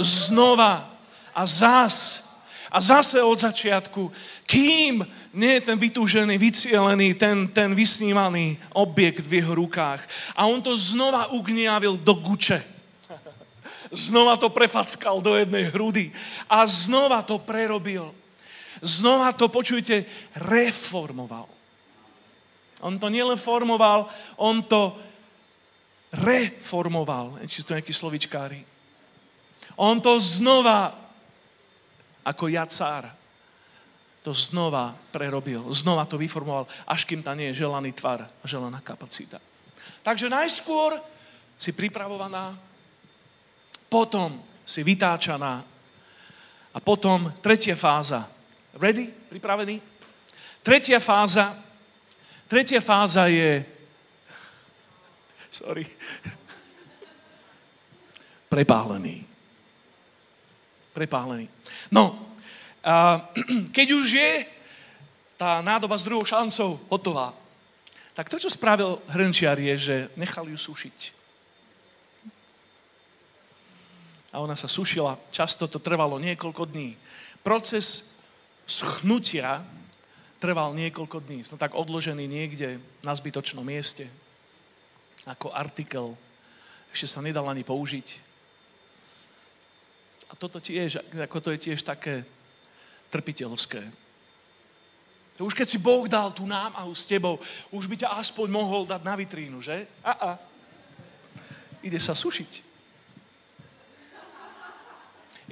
Znova. 0.00 0.88
A 1.36 1.44
zás. 1.44 2.23
A 2.74 2.82
zase 2.82 3.22
od 3.22 3.38
začiatku 3.38 4.10
kým 4.50 5.06
nie 5.32 5.52
je 5.56 5.62
ten 5.62 5.78
vytúžený, 5.78 6.34
vycielený, 6.36 7.14
ten, 7.14 7.46
ten 7.48 7.70
vysnívaný 7.70 8.58
objekt 8.74 9.22
v 9.22 9.40
jeho 9.40 9.54
rukách. 9.54 10.02
A 10.34 10.50
on 10.50 10.58
to 10.58 10.74
znova 10.74 11.30
ugniavil 11.30 11.96
do 11.96 12.14
guče. 12.18 12.60
Znova 13.94 14.34
to 14.36 14.50
prefackal 14.50 15.22
do 15.22 15.38
jednej 15.38 15.70
hrudy. 15.70 16.10
A 16.50 16.66
znova 16.66 17.22
to 17.22 17.38
prerobil. 17.38 18.10
Znova 18.82 19.32
to, 19.32 19.48
počujte, 19.48 20.04
reformoval. 20.34 21.46
On 22.84 22.98
to 22.98 23.08
nielen 23.08 23.38
formoval, 23.40 24.10
on 24.36 24.60
to 24.66 24.92
reformoval. 26.12 27.38
Či 27.46 27.64
to 27.64 27.78
nejakí 27.78 27.94
slovičkári. 27.94 28.60
On 29.80 30.02
to 30.02 30.20
znova, 30.20 30.92
ako 32.24 32.48
jacár, 32.48 33.12
to 34.24 34.32
znova 34.32 34.96
prerobil, 35.12 35.68
znova 35.68 36.08
to 36.08 36.16
vyformoval, 36.16 36.64
až 36.88 37.04
kým 37.04 37.20
tam 37.20 37.36
nie 37.36 37.52
je 37.52 37.60
želaný 37.60 37.92
tvar, 37.92 38.24
želaná 38.40 38.80
kapacita. 38.80 39.36
Takže 40.00 40.32
najskôr 40.32 40.96
si 41.60 41.76
pripravovaná, 41.76 42.56
potom 43.92 44.40
si 44.64 44.80
vytáčaná 44.80 45.60
a 46.72 46.78
potom 46.80 47.28
tretia 47.44 47.76
fáza. 47.76 48.24
Ready? 48.80 49.12
Pripravený? 49.28 49.76
Tretia 50.64 51.04
fáza, 51.04 51.52
tretia 52.48 52.80
fáza 52.80 53.28
je, 53.28 53.60
sorry, 55.60 55.84
prepálený. 58.48 59.28
Prepálený. 60.96 61.53
No, 61.90 62.16
keď 63.76 63.88
už 63.92 64.06
je 64.12 64.32
tá 65.40 65.64
nádoba 65.64 65.98
s 65.98 66.06
druhou 66.06 66.24
šancou 66.24 66.80
hotová, 66.88 67.34
tak 68.14 68.30
to, 68.30 68.38
čo 68.38 68.52
spravil 68.52 69.02
hrnčiar, 69.10 69.58
je, 69.58 69.74
že 69.74 69.96
nechal 70.14 70.46
ju 70.46 70.54
sušiť. 70.54 70.98
A 74.34 74.42
ona 74.42 74.54
sa 74.54 74.70
sušila, 74.70 75.18
často 75.34 75.66
to 75.66 75.82
trvalo 75.82 76.18
niekoľko 76.18 76.66
dní. 76.70 76.98
Proces 77.42 78.14
schnutia 78.66 79.62
trval 80.42 80.74
niekoľko 80.74 81.22
dní. 81.26 81.46
Som 81.46 81.58
tak 81.58 81.74
odložený 81.74 82.26
niekde 82.26 82.82
na 83.06 83.14
zbytočnom 83.14 83.62
mieste, 83.62 84.10
ako 85.24 85.54
artikel. 85.54 86.18
Ešte 86.90 87.18
sa 87.18 87.20
nedal 87.22 87.46
ani 87.46 87.62
použiť. 87.62 88.33
A 90.34 90.38
toto 90.42 90.58
tiež, 90.58 90.98
ako 91.14 91.38
to 91.38 91.54
je 91.54 91.70
tiež 91.70 91.86
také 91.86 92.26
trpiteľské. 93.14 93.86
Už 95.38 95.54
keď 95.54 95.66
si 95.70 95.78
Boh 95.78 96.10
dal 96.10 96.34
tú 96.34 96.42
námahu 96.42 96.90
s 96.90 97.06
tebou, 97.06 97.38
už 97.70 97.86
by 97.86 98.02
ťa 98.02 98.18
aspoň 98.18 98.50
mohol 98.50 98.82
dať 98.82 98.98
na 99.06 99.14
vitrínu, 99.14 99.62
že? 99.62 99.86
A, 100.02 100.10
a. 100.10 100.30
Ide 101.86 102.02
sa 102.02 102.18
sušiť. 102.18 102.66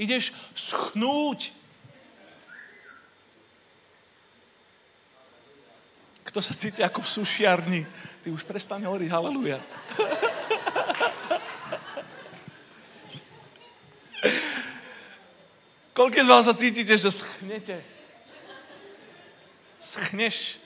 Ideš 0.03 0.35
schnúť. 0.51 1.55
Kto 6.27 6.43
sa 6.43 6.59
cíti 6.59 6.83
ako 6.83 7.07
v 7.07 7.13
sušiarni, 7.23 7.81
ty 8.27 8.35
už 8.35 8.43
prestane 8.43 8.83
hovoriť 8.83 9.11
haleluja. 9.15 9.63
Koľko 15.93 16.25
z 16.25 16.29
vás 16.29 16.49
sa 16.49 16.57
cítite, 16.57 16.97
že 16.97 17.13
schnete? 17.13 17.77
Schneš. 19.77 20.57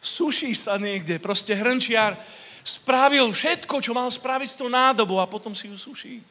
Suší 0.00 0.56
sa 0.56 0.80
niekde. 0.80 1.20
Proste 1.20 1.52
hrnčiar 1.52 2.16
spravil 2.64 3.28
všetko, 3.28 3.84
čo 3.84 3.92
mal 3.92 4.08
spraviť 4.08 4.48
s 4.48 4.58
tou 4.58 4.72
nádobou 4.72 5.20
a 5.20 5.28
potom 5.28 5.52
si 5.52 5.68
ju 5.68 5.76
suší. 5.76 6.24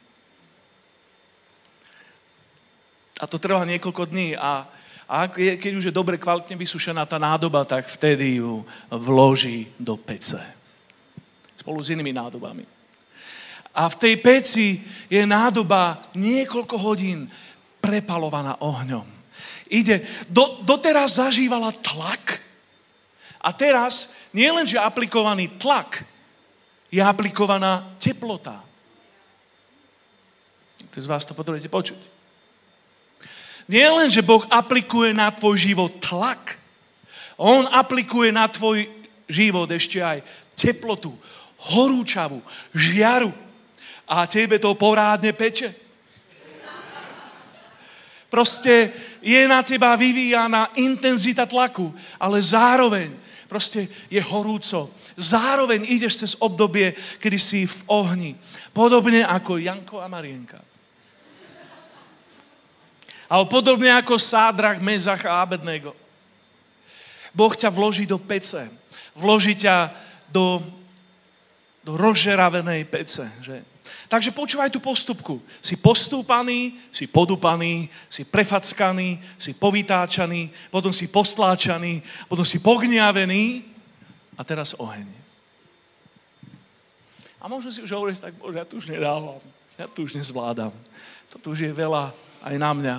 A 3.22 3.24
to 3.30 3.38
trvá 3.38 3.62
niekoľko 3.62 4.10
dní 4.10 4.34
a, 4.34 4.66
a 5.06 5.30
keď 5.30 5.72
už 5.78 5.88
je 5.88 5.94
dobre 5.94 6.18
kvalitne 6.18 6.58
vysušená 6.58 7.06
tá 7.06 7.22
nádoba, 7.22 7.62
tak 7.62 7.86
vtedy 7.86 8.42
ju 8.42 8.66
vloží 8.90 9.70
do 9.78 9.94
pece. 9.94 10.42
Spolu 11.54 11.78
s 11.78 11.94
inými 11.94 12.10
nádobami. 12.10 12.66
A 13.72 13.86
v 13.86 13.96
tej 13.96 14.14
peci 14.18 14.82
je 15.06 15.22
nádoba 15.22 16.10
niekoľko 16.18 16.76
hodín 16.82 17.30
prepalovaná 17.82 18.62
ohňom. 18.62 19.04
Ide, 19.66 20.06
do, 20.30 20.62
doteraz 20.62 21.18
zažívala 21.18 21.74
tlak 21.74 22.38
a 23.42 23.50
teraz 23.50 24.14
nie 24.30 24.46
len, 24.46 24.64
že 24.64 24.78
aplikovaný 24.78 25.58
tlak, 25.58 26.06
je 26.92 27.00
aplikovaná 27.00 27.82
teplota. 27.96 28.60
Niektorí 30.78 31.02
z 31.02 31.10
vás 31.10 31.24
to 31.24 31.32
potrebujete 31.32 31.72
počuť. 31.72 32.00
Nie 33.64 33.88
len, 33.88 34.12
že 34.12 34.20
Boh 34.20 34.44
aplikuje 34.52 35.16
na 35.16 35.32
tvoj 35.32 35.56
život 35.56 35.92
tlak, 36.04 36.60
On 37.40 37.64
aplikuje 37.64 38.28
na 38.30 38.46
tvoj 38.46 38.86
život 39.26 39.66
ešte 39.72 39.98
aj 39.98 40.20
teplotu, 40.52 41.16
horúčavu, 41.72 42.38
žiaru 42.76 43.32
a 44.06 44.28
tebe 44.28 44.60
to 44.60 44.76
porádne 44.76 45.32
peče. 45.32 45.72
Proste 48.32 48.96
je 49.20 49.44
na 49.44 49.60
teba 49.60 49.92
vyvíjaná 49.92 50.72
intenzita 50.80 51.44
tlaku, 51.44 51.92
ale 52.16 52.40
zároveň 52.40 53.12
proste 53.44 53.84
je 54.08 54.16
horúco. 54.24 54.88
Zároveň 55.20 55.84
ideš 55.84 56.24
cez 56.24 56.32
obdobie, 56.40 56.96
kedy 57.20 57.36
si 57.36 57.68
v 57.68 57.78
ohni. 57.92 58.32
Podobne 58.72 59.28
ako 59.28 59.60
Janko 59.60 60.00
a 60.00 60.08
Marienka. 60.08 60.64
Ale 63.28 63.44
podobne 63.52 63.92
ako 63.92 64.16
Sádrach, 64.16 64.80
Mezach 64.80 65.28
a 65.28 65.44
Abednego. 65.44 65.92
Boh 67.36 67.52
ťa 67.52 67.68
vloží 67.68 68.08
do 68.08 68.16
pece. 68.16 68.72
Vloží 69.12 69.60
ťa 69.60 69.92
do, 70.32 70.64
do 71.84 72.00
rozžeravenej 72.00 72.88
pece. 72.88 73.28
Že? 73.44 73.71
Takže 74.12 74.28
počúvaj 74.28 74.68
tú 74.68 74.76
postupku. 74.76 75.40
Si 75.64 75.72
postúpaný, 75.72 76.76
si 76.92 77.08
podupaný, 77.08 77.88
si 78.12 78.28
prefackaný, 78.28 79.16
si 79.40 79.56
povytáčaný, 79.56 80.52
potom 80.68 80.92
si 80.92 81.08
postláčaný, 81.08 82.04
potom 82.28 82.44
si 82.44 82.60
pogniavený 82.60 83.64
a 84.36 84.44
teraz 84.44 84.76
oheň. 84.76 85.08
A 87.40 87.48
možno 87.48 87.72
si 87.72 87.80
už 87.80 87.88
hovoríš, 87.88 88.20
tak 88.20 88.36
bože, 88.36 88.60
ja 88.60 88.68
tu 88.68 88.76
už 88.76 88.92
nedávam, 88.92 89.40
ja 89.80 89.88
tu 89.88 90.04
už 90.04 90.12
nezvládam. 90.12 90.76
Toto 91.32 91.56
už 91.56 91.64
je 91.64 91.72
veľa 91.72 92.12
aj 92.44 92.54
na 92.60 92.70
mňa. 92.76 92.96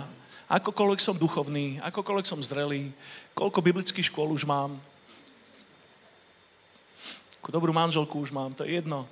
Akokoľvek 0.49 0.97
som 0.97 1.13
duchovný, 1.13 1.77
akokoľvek 1.93 2.25
som 2.25 2.41
zrelý, 2.41 2.89
koľko 3.37 3.61
biblických 3.61 4.09
škôl 4.09 4.33
už 4.33 4.49
mám, 4.49 4.81
akú 7.37 7.53
dobrú 7.53 7.69
manželku 7.69 8.17
už 8.17 8.33
mám, 8.33 8.57
to 8.57 8.65
je 8.65 8.81
jedno. 8.81 9.05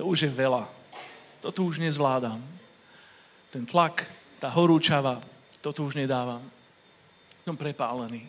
To 0.00 0.08
už 0.08 0.24
je 0.24 0.32
veľa 0.32 0.85
to 1.46 1.62
tu 1.62 1.70
už 1.70 1.78
nezvládam. 1.78 2.42
Ten 3.54 3.62
tlak, 3.62 4.02
tá 4.42 4.50
horúčava, 4.50 5.22
to 5.62 5.70
tu 5.70 5.86
už 5.86 5.94
nedávam. 5.94 6.42
Som 7.46 7.54
prepálený. 7.54 8.26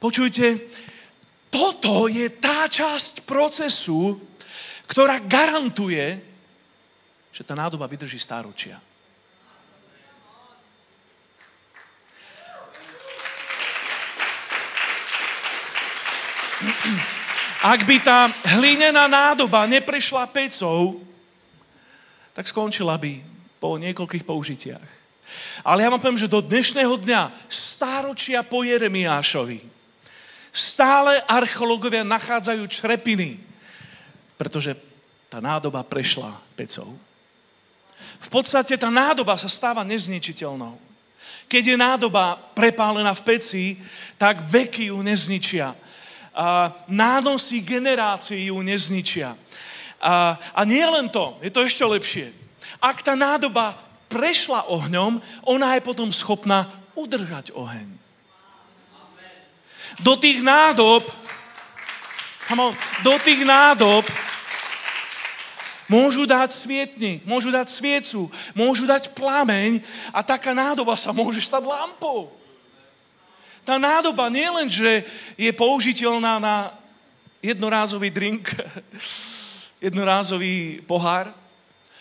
Počujte, 0.00 0.56
toto 1.52 2.08
je 2.08 2.24
tá 2.40 2.64
časť 2.64 3.28
procesu, 3.28 4.16
ktorá 4.88 5.20
garantuje, 5.20 6.16
že 7.28 7.44
tá 7.44 7.52
nádoba 7.52 7.84
vydrží 7.84 8.16
stáročia. 8.16 8.80
Ak 17.60 17.84
by 17.84 17.96
tá 18.00 18.32
hlinená 18.56 19.04
nádoba 19.04 19.68
neprešla 19.68 20.24
pecou, 20.32 21.04
tak 22.38 22.46
skončila 22.46 22.94
by 22.94 23.18
po 23.58 23.74
niekoľkých 23.82 24.22
použitiach. 24.22 24.88
Ale 25.66 25.82
ja 25.82 25.90
vám 25.90 25.98
poviem, 25.98 26.22
že 26.22 26.30
do 26.30 26.38
dnešného 26.38 26.94
dňa, 27.02 27.34
stáročia 27.50 28.46
po 28.46 28.62
Jeremiášovi, 28.62 29.58
stále 30.54 31.18
archeológovia 31.26 32.06
nachádzajú 32.06 32.62
črepiny, 32.70 33.42
pretože 34.38 34.78
tá 35.26 35.42
nádoba 35.42 35.82
prešla 35.82 36.30
pecou. 36.54 36.94
V 38.22 38.28
podstate 38.30 38.78
tá 38.78 38.86
nádoba 38.86 39.34
sa 39.34 39.50
stáva 39.50 39.82
nezničiteľnou. 39.82 40.78
Keď 41.50 41.74
je 41.74 41.76
nádoba 41.76 42.38
prepálená 42.54 43.18
v 43.18 43.26
peci, 43.34 43.64
tak 44.14 44.46
veky 44.46 44.94
ju 44.94 45.02
nezničia. 45.02 45.74
A 46.38 46.70
nánosy 46.86 47.66
generácií 47.66 48.54
ju 48.54 48.62
nezničia. 48.62 49.34
A, 49.98 50.38
a 50.54 50.60
nie 50.62 50.82
len 50.82 51.10
to, 51.10 51.34
je 51.42 51.50
to 51.50 51.66
ešte 51.66 51.82
lepšie. 51.82 52.30
Ak 52.78 53.02
tá 53.02 53.18
nádoba 53.18 53.74
prešla 54.06 54.70
ohňom, 54.70 55.18
ona 55.44 55.74
je 55.74 55.82
potom 55.82 56.08
schopná 56.14 56.70
udržať 56.94 57.50
oheň. 57.54 57.98
Do 59.98 60.14
tých 60.14 60.44
nádob, 60.44 61.02
come 62.46 62.70
on, 62.70 62.74
do 63.02 63.14
tých 63.18 63.42
nádob 63.42 64.06
môžu 65.90 66.28
dať 66.28 66.52
svietnik, 66.52 67.24
môžu 67.24 67.50
dať 67.50 67.66
sviecu, 67.66 68.28
môžu 68.52 68.84
dať 68.84 69.16
plameň 69.16 69.80
a 70.12 70.20
taká 70.22 70.52
nádoba 70.52 70.94
sa 70.94 71.10
môže 71.10 71.40
stať 71.40 71.64
lampou. 71.64 72.30
Tá 73.64 73.80
nádoba 73.80 74.30
nielen, 74.30 74.68
že 74.68 75.04
je 75.34 75.50
použiteľná 75.52 76.38
na 76.38 76.56
jednorázový 77.42 78.08
drink, 78.12 78.48
jednorázový 79.80 80.82
pohár, 80.86 81.30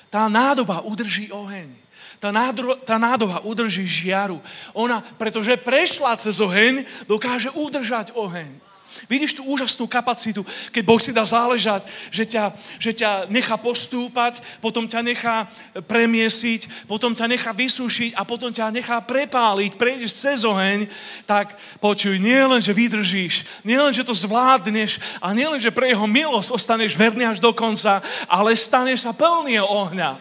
tá 0.10 0.26
nádoba 0.32 0.82
udrží 0.82 1.32
oheň. 1.32 1.70
Tá, 2.18 2.34
nádro, 2.34 2.74
tá 2.82 2.98
nádoba 2.98 3.46
udrží 3.46 3.86
žiaru. 3.86 4.42
Ona, 4.74 5.06
pretože 5.22 5.54
prešla 5.62 6.18
cez 6.18 6.42
oheň, 6.42 6.82
dokáže 7.06 7.54
udržať 7.54 8.18
oheň. 8.18 8.67
Vidíš 9.06 9.38
tú 9.38 9.46
úžasnú 9.46 9.86
kapacitu, 9.86 10.42
keď 10.74 10.84
Boh 10.84 10.98
si 10.98 11.14
dá 11.14 11.22
záležať, 11.22 11.86
že 12.10 12.26
ťa, 12.26 12.44
že 12.82 12.92
ťa 12.98 13.30
nechá 13.30 13.56
postúpať, 13.56 14.42
potom 14.60 14.90
ťa 14.90 15.02
nechá 15.06 15.46
premiesiť, 15.86 16.90
potom 16.90 17.14
ťa 17.14 17.30
nechá 17.30 17.52
vysúšiť 17.54 18.18
a 18.18 18.26
potom 18.26 18.50
ťa 18.50 18.74
nechá 18.74 18.98
prepáliť, 19.04 19.78
prejdeš 19.78 20.18
cez 20.18 20.40
oheň, 20.44 20.90
tak 21.30 21.56
počuj, 21.78 22.18
nie 22.18 22.42
len, 22.42 22.60
že 22.60 22.74
vydržíš, 22.74 23.64
nie 23.64 23.78
len, 23.78 23.94
že 23.94 24.08
to 24.08 24.18
zvládneš 24.18 24.98
a 25.22 25.32
nie 25.32 25.46
len, 25.46 25.62
že 25.62 25.72
pre 25.74 25.94
jeho 25.94 26.08
milosť 26.10 26.52
ostaneš 26.58 26.98
verný 26.98 27.30
až 27.30 27.38
do 27.38 27.54
konca, 27.54 28.02
ale 28.26 28.58
staneš 28.58 29.06
sa 29.06 29.14
plný 29.14 29.62
ohňa. 29.62 30.18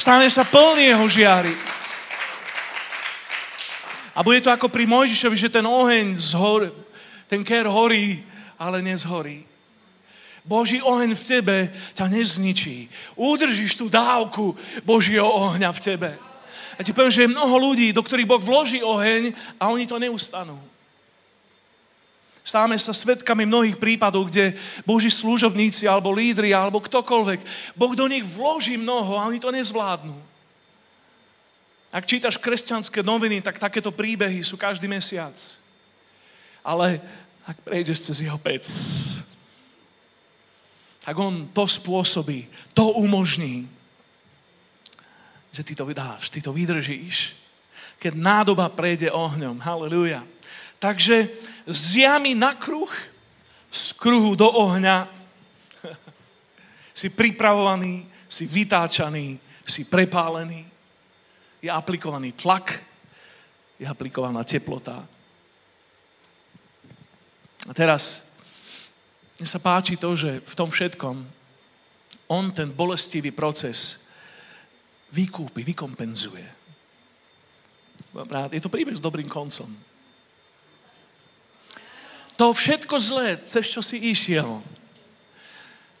Staneš 0.00 0.38
sa 0.38 0.44
plný 0.44 0.96
jeho 0.96 1.06
žiary. 1.08 1.54
A 4.16 4.24
bude 4.24 4.40
to 4.40 4.48
ako 4.48 4.72
pri 4.72 4.88
Mojžišovi, 4.88 5.36
že 5.36 5.52
ten 5.52 5.68
oheň 5.68 6.16
zhor, 6.16 6.72
ten 7.26 7.44
ker 7.44 7.66
horí, 7.66 8.22
ale 8.58 8.82
nezhorí. 8.82 9.44
Boží 10.46 10.78
oheň 10.78 11.18
v 11.18 11.26
tebe 11.26 11.56
ťa 11.98 12.06
nezničí. 12.06 12.86
Udržíš 13.18 13.74
tú 13.74 13.90
dávku 13.90 14.54
Božieho 14.86 15.26
ohňa 15.26 15.74
v 15.74 15.82
tebe. 15.82 16.10
Ja 16.78 16.82
ti 16.86 16.94
poviem, 16.94 17.10
že 17.10 17.26
je 17.26 17.34
mnoho 17.34 17.56
ľudí, 17.58 17.90
do 17.90 18.04
ktorých 18.04 18.30
Boh 18.30 18.38
vloží 18.38 18.78
oheň 18.78 19.34
a 19.58 19.74
oni 19.74 19.90
to 19.90 19.98
neustanú. 19.98 20.54
Stáme 22.46 22.78
sa 22.78 22.94
svetkami 22.94 23.42
mnohých 23.42 23.74
prípadov, 23.74 24.30
kde 24.30 24.54
Boží 24.86 25.10
služobníci 25.10 25.90
alebo 25.90 26.14
lídri 26.14 26.54
alebo 26.54 26.78
ktokoľvek, 26.78 27.40
Boh 27.74 27.92
do 27.98 28.06
nich 28.06 28.22
vloží 28.22 28.78
mnoho 28.78 29.18
a 29.18 29.26
oni 29.26 29.42
to 29.42 29.50
nezvládnu. 29.50 30.14
Ak 31.90 32.06
čítaš 32.06 32.38
kresťanské 32.38 33.02
noviny, 33.02 33.42
tak 33.42 33.58
takéto 33.58 33.90
príbehy 33.90 34.46
sú 34.46 34.54
každý 34.54 34.86
mesiac. 34.86 35.34
Ale 36.66 36.98
ak 37.46 37.62
prejdeš 37.62 38.10
cez 38.10 38.26
jeho 38.26 38.38
pec, 38.42 38.66
tak 41.06 41.14
on 41.14 41.46
to 41.54 41.62
spôsobí, 41.70 42.50
to 42.74 42.98
umožní, 42.98 43.70
že 45.54 45.62
ty 45.62 45.78
to 45.78 45.86
vydáš, 45.86 46.26
ty 46.34 46.42
to 46.42 46.50
vydržíš. 46.50 47.38
Keď 48.02 48.12
nádoba 48.18 48.66
prejde 48.68 49.08
ohňom. 49.14 49.62
Halleluja. 49.62 50.26
Takže 50.82 51.30
z 51.64 52.04
jamy 52.04 52.34
na 52.34 52.52
kruh, 52.52 52.92
z 53.70 53.94
kruhu 53.96 54.34
do 54.34 54.50
ohňa 54.50 55.08
si 56.98 57.08
pripravovaný, 57.14 58.04
si 58.26 58.44
vytáčaný, 58.44 59.38
si 59.64 59.86
prepálený. 59.86 60.66
Je 61.62 61.70
aplikovaný 61.70 62.34
tlak, 62.34 62.82
je 63.78 63.86
aplikovaná 63.86 64.44
teplota, 64.44 65.06
a 67.66 67.72
teraz, 67.74 68.26
mne 69.36 69.48
sa 69.50 69.60
páči 69.60 69.98
to, 70.00 70.14
že 70.16 70.40
v 70.40 70.54
tom 70.56 70.70
všetkom 70.72 71.16
on 72.26 72.44
ten 72.50 72.70
bolestivý 72.72 73.30
proces 73.30 74.02
vykúpi, 75.12 75.62
vykompenzuje. 75.62 76.46
Je 78.50 78.62
to 78.62 78.72
príbeh 78.72 78.96
s 78.96 79.04
dobrým 79.04 79.28
koncom. 79.28 79.68
To 82.36 82.52
všetko 82.52 82.96
zlé, 83.00 83.40
cez 83.44 83.68
čo 83.68 83.80
si 83.80 83.96
išiel. 84.12 84.60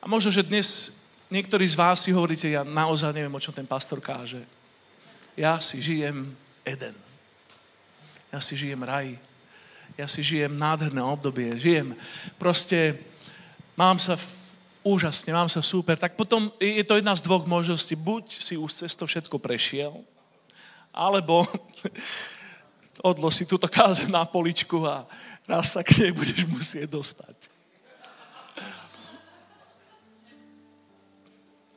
A 0.00 0.04
možno, 0.04 0.28
že 0.28 0.44
dnes 0.44 0.92
niektorí 1.32 1.64
z 1.64 1.76
vás 1.76 2.04
si 2.04 2.12
hovoríte, 2.12 2.48
ja 2.48 2.64
naozaj 2.64 3.16
neviem, 3.16 3.32
o 3.32 3.40
čom 3.40 3.56
ten 3.56 3.64
pastor 3.66 4.00
káže. 4.04 4.44
Ja 5.36 5.60
si 5.60 5.80
žijem 5.80 6.36
Eden. 6.64 6.96
Ja 8.32 8.40
si 8.40 8.56
žijem 8.56 8.84
raj 8.84 9.16
ja 9.96 10.04
si 10.04 10.20
žijem 10.20 10.52
nádherné 10.52 11.00
obdobie, 11.00 11.56
žijem 11.56 11.96
proste, 12.36 13.00
mám 13.76 13.96
sa 13.96 14.16
v, 14.16 14.24
úžasne, 14.84 15.32
mám 15.32 15.48
sa 15.48 15.64
super, 15.64 15.96
tak 15.96 16.14
potom 16.14 16.52
je 16.60 16.84
to 16.84 17.00
jedna 17.00 17.16
z 17.16 17.24
dvoch 17.24 17.48
možností. 17.48 17.96
Buď 17.98 18.30
si 18.30 18.54
už 18.54 18.70
cez 18.70 18.92
to 18.94 19.08
všetko 19.08 19.40
prešiel, 19.40 19.96
alebo 20.94 21.48
odlo 23.10 23.32
si 23.32 23.48
túto 23.48 23.66
káze 23.66 24.06
na 24.06 24.22
poličku 24.28 24.84
a 24.84 25.08
raz 25.48 25.74
sa 25.74 25.82
k 25.82 26.06
nej 26.06 26.12
budeš 26.12 26.44
musieť 26.46 26.92
dostať. 26.92 27.55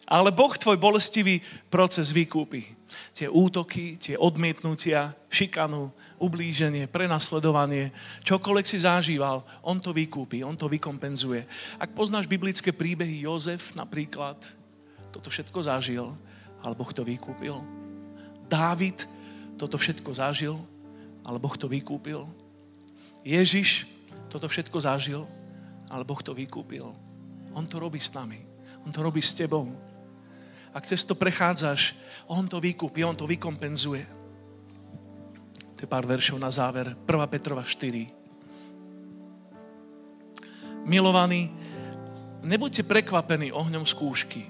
Ale 0.10 0.34
Boh 0.34 0.50
tvoj 0.58 0.82
bolestivý 0.82 1.38
proces 1.70 2.10
vykúpi. 2.10 2.66
Tie 3.14 3.30
útoky, 3.30 4.02
tie 4.02 4.18
odmietnutia, 4.18 5.14
šikanu, 5.30 5.94
ublíženie, 6.18 6.90
prenasledovanie, 6.90 7.94
čokoľvek 8.26 8.66
si 8.66 8.82
zažíval, 8.82 9.46
on 9.62 9.78
to 9.78 9.94
vykúpi, 9.94 10.42
on 10.42 10.58
to 10.58 10.66
vykompenzuje. 10.66 11.46
Ak 11.78 11.94
poznáš 11.94 12.26
biblické 12.26 12.74
príbehy, 12.74 13.30
Jozef 13.30 13.78
napríklad, 13.78 14.42
toto 15.14 15.30
všetko 15.30 15.62
zažil, 15.62 16.10
ale 16.66 16.74
Boh 16.74 16.90
to 16.90 17.06
vykúpil. 17.06 17.62
Dávid 18.50 19.06
toto 19.62 19.78
všetko 19.78 20.10
zažil, 20.10 20.58
ale 21.22 21.38
Boh 21.38 21.54
to 21.54 21.70
vykúpil. 21.70 22.26
Ježiš 23.22 23.86
toto 24.32 24.50
všetko 24.50 24.78
zažil, 24.82 25.30
ale 25.90 26.02
Boh 26.02 26.20
to 26.22 26.34
vykúpil. 26.34 26.90
On 27.54 27.66
to 27.66 27.78
robí 27.78 28.02
s 28.02 28.10
nami. 28.14 28.42
On 28.86 28.92
to 28.94 29.06
robí 29.06 29.22
s 29.22 29.38
tebou. 29.38 29.89
Ak 30.70 30.86
cez 30.86 31.02
to 31.02 31.18
prechádzaš, 31.18 31.98
On 32.30 32.46
to 32.46 32.62
vykúpi, 32.62 33.02
On 33.02 33.18
to 33.18 33.26
vykompenzuje. 33.26 34.06
To 35.76 35.80
je 35.82 35.90
pár 35.90 36.06
veršov 36.06 36.38
na 36.38 36.52
záver. 36.52 36.94
1. 36.94 37.08
Petrova 37.32 37.66
4. 37.66 38.06
Milovaní, 40.86 41.50
nebuďte 42.44 42.84
prekvapení 42.84 43.50
ohňom 43.50 43.88
skúšky. 43.88 44.46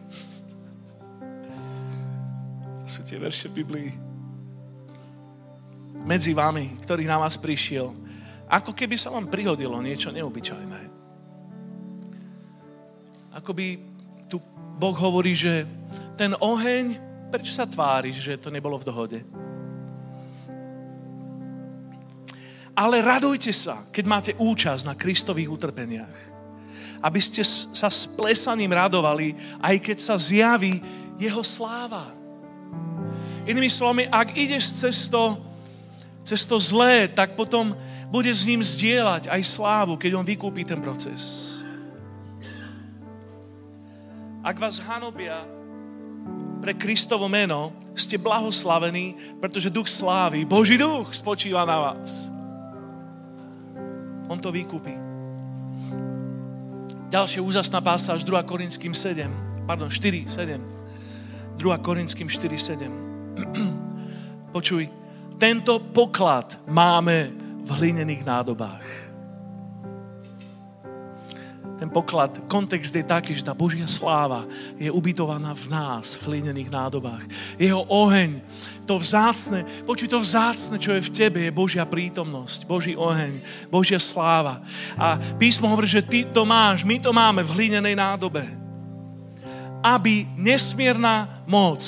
To 2.84 2.88
sú 2.88 3.02
tie 3.06 3.22
verše 3.22 3.48
Biblii. 3.54 3.94
Medzi 6.02 6.34
vami, 6.34 6.80
ktorý 6.82 7.06
na 7.06 7.22
vás 7.22 7.38
prišiel. 7.38 7.92
Ako 8.50 8.74
keby 8.74 8.98
sa 8.98 9.14
vám 9.14 9.30
prihodilo 9.30 9.78
niečo 9.78 10.10
neobyčajné. 10.10 10.82
Ako 13.38 13.54
by 13.54 13.68
tu 14.26 14.42
Boh 14.82 14.98
hovorí, 14.98 15.38
že 15.38 15.70
ten 16.20 16.36
oheň, 16.36 17.00
prečo 17.32 17.56
sa 17.56 17.64
tváriš, 17.64 18.20
že 18.20 18.36
to 18.36 18.52
nebolo 18.52 18.76
v 18.76 18.88
dohode? 18.92 19.20
Ale 22.76 23.00
radujte 23.00 23.56
sa, 23.56 23.88
keď 23.88 24.04
máte 24.04 24.32
účasť 24.36 24.84
na 24.84 25.00
Kristových 25.00 25.48
utrpeniach. 25.48 26.16
Aby 27.00 27.24
ste 27.24 27.40
sa 27.48 27.88
s 27.88 28.04
plesaním 28.04 28.76
radovali, 28.76 29.32
aj 29.64 29.76
keď 29.80 29.98
sa 30.04 30.20
zjaví 30.20 30.84
jeho 31.16 31.40
sláva. 31.40 32.12
Inými 33.48 33.72
slovami, 33.72 34.04
ak 34.12 34.36
ideš 34.36 34.76
cez 34.76 35.08
to, 35.08 35.40
cez 36.28 36.44
to 36.44 36.60
zlé, 36.60 37.08
tak 37.08 37.40
potom 37.40 37.72
bude 38.12 38.28
s 38.28 38.44
ním 38.44 38.60
zdieľať 38.60 39.32
aj 39.32 39.42
slávu, 39.48 39.96
keď 39.96 40.20
on 40.20 40.28
vykúpi 40.28 40.68
ten 40.68 40.84
proces. 40.84 41.56
Ak 44.44 44.60
vás 44.60 44.84
hanobia 44.84 45.59
pre 46.60 46.76
Kristovo 46.76 47.32
meno, 47.32 47.72
ste 47.96 48.20
blahoslavení, 48.20 49.40
pretože 49.40 49.72
duch 49.72 49.88
slávy, 49.88 50.44
Boží 50.44 50.78
duch 50.78 51.16
spočíva 51.16 51.64
na 51.64 51.78
vás. 51.80 52.28
On 54.30 54.38
to 54.38 54.52
vykúpi. 54.52 54.94
Ďalšia 57.10 57.42
úžasná 57.42 57.82
pásáž 57.82 58.22
2 58.22 58.46
Korinským 58.46 58.94
7, 58.94 59.66
pardon, 59.66 59.90
4, 59.90 60.30
7. 60.30 60.62
2 61.58 61.78
Korinským 61.82 62.30
4, 62.30 62.78
7. 62.78 62.86
Počuj, 64.56 64.86
tento 65.42 65.82
poklad 65.82 66.62
máme 66.70 67.34
v 67.66 67.70
hlinených 67.82 68.22
nádobách 68.22 69.09
ten 71.80 71.88
poklad, 71.88 72.44
kontext 72.52 72.92
je 72.92 73.08
taký, 73.08 73.32
že 73.32 73.48
tá 73.48 73.56
Božia 73.56 73.88
sláva 73.88 74.44
je 74.76 74.92
ubytovaná 74.92 75.56
v 75.56 75.72
nás, 75.72 76.20
v 76.20 76.28
hlinených 76.28 76.68
nádobách. 76.68 77.24
Jeho 77.56 77.88
oheň, 77.88 78.44
to 78.84 79.00
vzácne, 79.00 79.64
počuj, 79.88 80.12
to 80.12 80.20
vzácne, 80.20 80.76
čo 80.76 80.92
je 80.92 81.08
v 81.08 81.14
tebe, 81.16 81.40
je 81.40 81.56
Božia 81.56 81.88
prítomnosť, 81.88 82.68
Boží 82.68 83.00
oheň, 83.00 83.40
Božia 83.72 83.96
sláva. 83.96 84.60
A 85.00 85.16
písmo 85.40 85.72
hovorí, 85.72 85.88
že 85.88 86.04
ty 86.04 86.28
to 86.28 86.44
máš, 86.44 86.84
my 86.84 87.00
to 87.00 87.16
máme 87.16 87.48
v 87.48 87.54
hlinenej 87.56 87.96
nádobe. 87.96 88.44
Aby 89.80 90.28
nesmierna 90.36 91.48
moc 91.48 91.80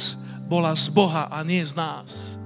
bola 0.47 0.71
z 0.71 0.87
Boha 0.87 1.27
a 1.27 1.43
nie 1.43 1.59
z 1.67 1.75
nás. 1.75 2.39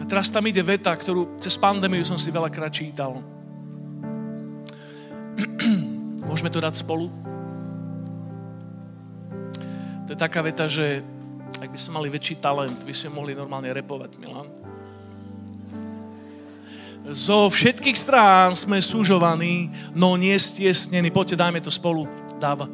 A 0.00 0.04
teraz 0.08 0.32
tam 0.32 0.48
ide 0.48 0.64
veta, 0.64 0.88
ktorú 0.96 1.36
cez 1.36 1.60
pandémiu 1.60 2.00
som 2.00 2.16
si 2.16 2.32
veľakrát 2.32 2.72
čítal 2.72 3.33
Môžeme 6.28 6.50
to 6.50 6.62
dať 6.62 6.80
spolu? 6.80 7.08
To 10.04 10.10
je 10.12 10.18
taká 10.18 10.44
veta, 10.44 10.68
že 10.68 11.00
ak 11.60 11.72
by 11.72 11.78
sme 11.80 11.96
mali 11.96 12.08
väčší 12.12 12.40
talent, 12.44 12.76
by 12.84 12.92
sme 12.92 13.16
mohli 13.16 13.32
normálne 13.32 13.72
repovať, 13.72 14.20
Milan. 14.20 14.48
Zo 17.04 17.52
všetkých 17.52 17.96
strán 17.96 18.56
sme 18.56 18.80
súžovaní, 18.80 19.68
no 19.92 20.16
nie 20.16 20.32
stiesnení. 20.36 21.12
Poďte, 21.12 21.36
dajme 21.36 21.60
to 21.60 21.68
spolu. 21.68 22.08
Dáva. 22.40 22.64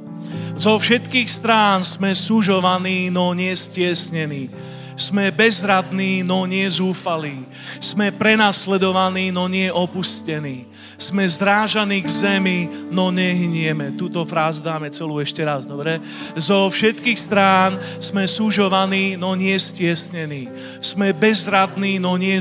Zo 0.54 0.78
všetkých 0.78 1.26
strán 1.26 1.82
sme 1.82 2.14
súžovaní, 2.14 3.10
no 3.10 3.34
nie 3.34 3.50
stiesnení. 3.50 4.50
Sme 4.94 5.34
bezradní, 5.34 6.22
no 6.22 6.46
nie 6.46 6.66
zúfalí. 6.70 7.42
Sme 7.82 8.14
prenasledovaní, 8.14 9.34
no 9.34 9.50
nie 9.50 9.66
opustení 9.70 10.69
sme 11.00 11.24
zrážaní 11.24 12.04
k 12.04 12.08
zemi, 12.12 12.68
no 12.92 13.08
nehynieme. 13.08 13.96
Túto 13.96 14.20
frázu 14.28 14.60
dáme 14.60 14.92
celú 14.92 15.16
ešte 15.16 15.40
raz, 15.40 15.64
dobre? 15.64 15.96
Zo 16.36 16.68
všetkých 16.68 17.16
strán 17.16 17.80
sme 17.96 18.28
súžovaní, 18.28 19.16
no 19.16 19.32
nie. 19.32 19.56
Sme 19.56 21.08
bezradní, 21.16 21.96
no 21.96 22.20
nie. 22.20 22.36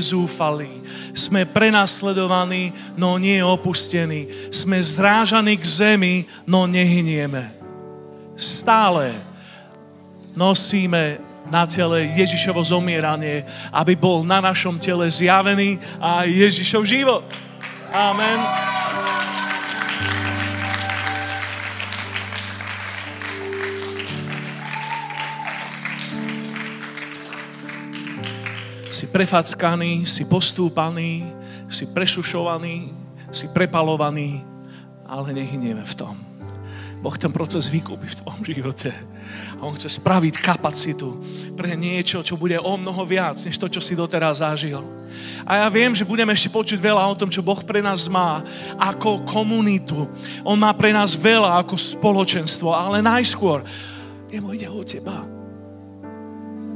Sme 1.16 1.48
prenasledovaní, 1.48 2.70
no 3.00 3.16
nie 3.16 3.40
opustení. 3.40 4.28
Sme 4.52 4.78
zrážaní 4.84 5.56
k 5.56 5.64
zemi, 5.64 6.14
no 6.44 6.68
nehynieme. 6.68 7.56
Stále 8.36 9.16
nosíme 10.36 11.18
na 11.50 11.66
tele 11.66 12.14
Ježišovo 12.14 12.62
zomieranie, 12.62 13.42
aby 13.74 13.98
bol 13.98 14.22
na 14.22 14.38
našom 14.38 14.78
tele 14.78 15.10
zjavený 15.10 15.82
a 15.98 16.22
Ježišov 16.28 16.86
život. 16.86 17.24
Amen. 17.90 18.38
Si 28.90 29.06
prefackaný, 29.10 30.06
si 30.06 30.22
postúpaný, 30.22 31.26
si 31.66 31.90
prešušovaný, 31.90 32.94
si 33.34 33.50
prepalovaný, 33.50 34.46
ale 35.10 35.34
nehynieme 35.34 35.82
v 35.82 35.94
tom. 35.98 36.29
Boh 37.00 37.16
ten 37.16 37.32
proces 37.32 37.72
vykúpi 37.72 38.04
v 38.04 38.18
tvojom 38.20 38.44
živote. 38.44 38.92
A 39.56 39.64
on 39.64 39.72
chce 39.72 39.96
spraviť 39.96 40.44
kapacitu 40.44 41.16
pre 41.56 41.72
niečo, 41.72 42.20
čo 42.20 42.36
bude 42.36 42.60
o 42.60 42.76
mnoho 42.76 43.08
viac, 43.08 43.40
než 43.40 43.56
to, 43.56 43.72
čo 43.72 43.80
si 43.80 43.96
doteraz 43.96 44.44
zažil. 44.44 44.84
A 45.48 45.64
ja 45.64 45.68
viem, 45.72 45.96
že 45.96 46.04
budeme 46.04 46.36
ešte 46.36 46.52
počuť 46.52 46.76
veľa 46.76 47.00
o 47.08 47.16
tom, 47.16 47.32
čo 47.32 47.40
Boh 47.40 47.58
pre 47.64 47.80
nás 47.80 48.04
má 48.04 48.44
ako 48.76 49.24
komunitu. 49.24 50.04
On 50.44 50.60
má 50.60 50.76
pre 50.76 50.92
nás 50.92 51.16
veľa 51.16 51.64
ako 51.64 51.80
spoločenstvo, 51.80 52.68
ale 52.76 53.00
najskôr 53.00 53.64
jemu 54.28 54.48
ide 54.54 54.68
o 54.68 54.84
teba. 54.84 55.24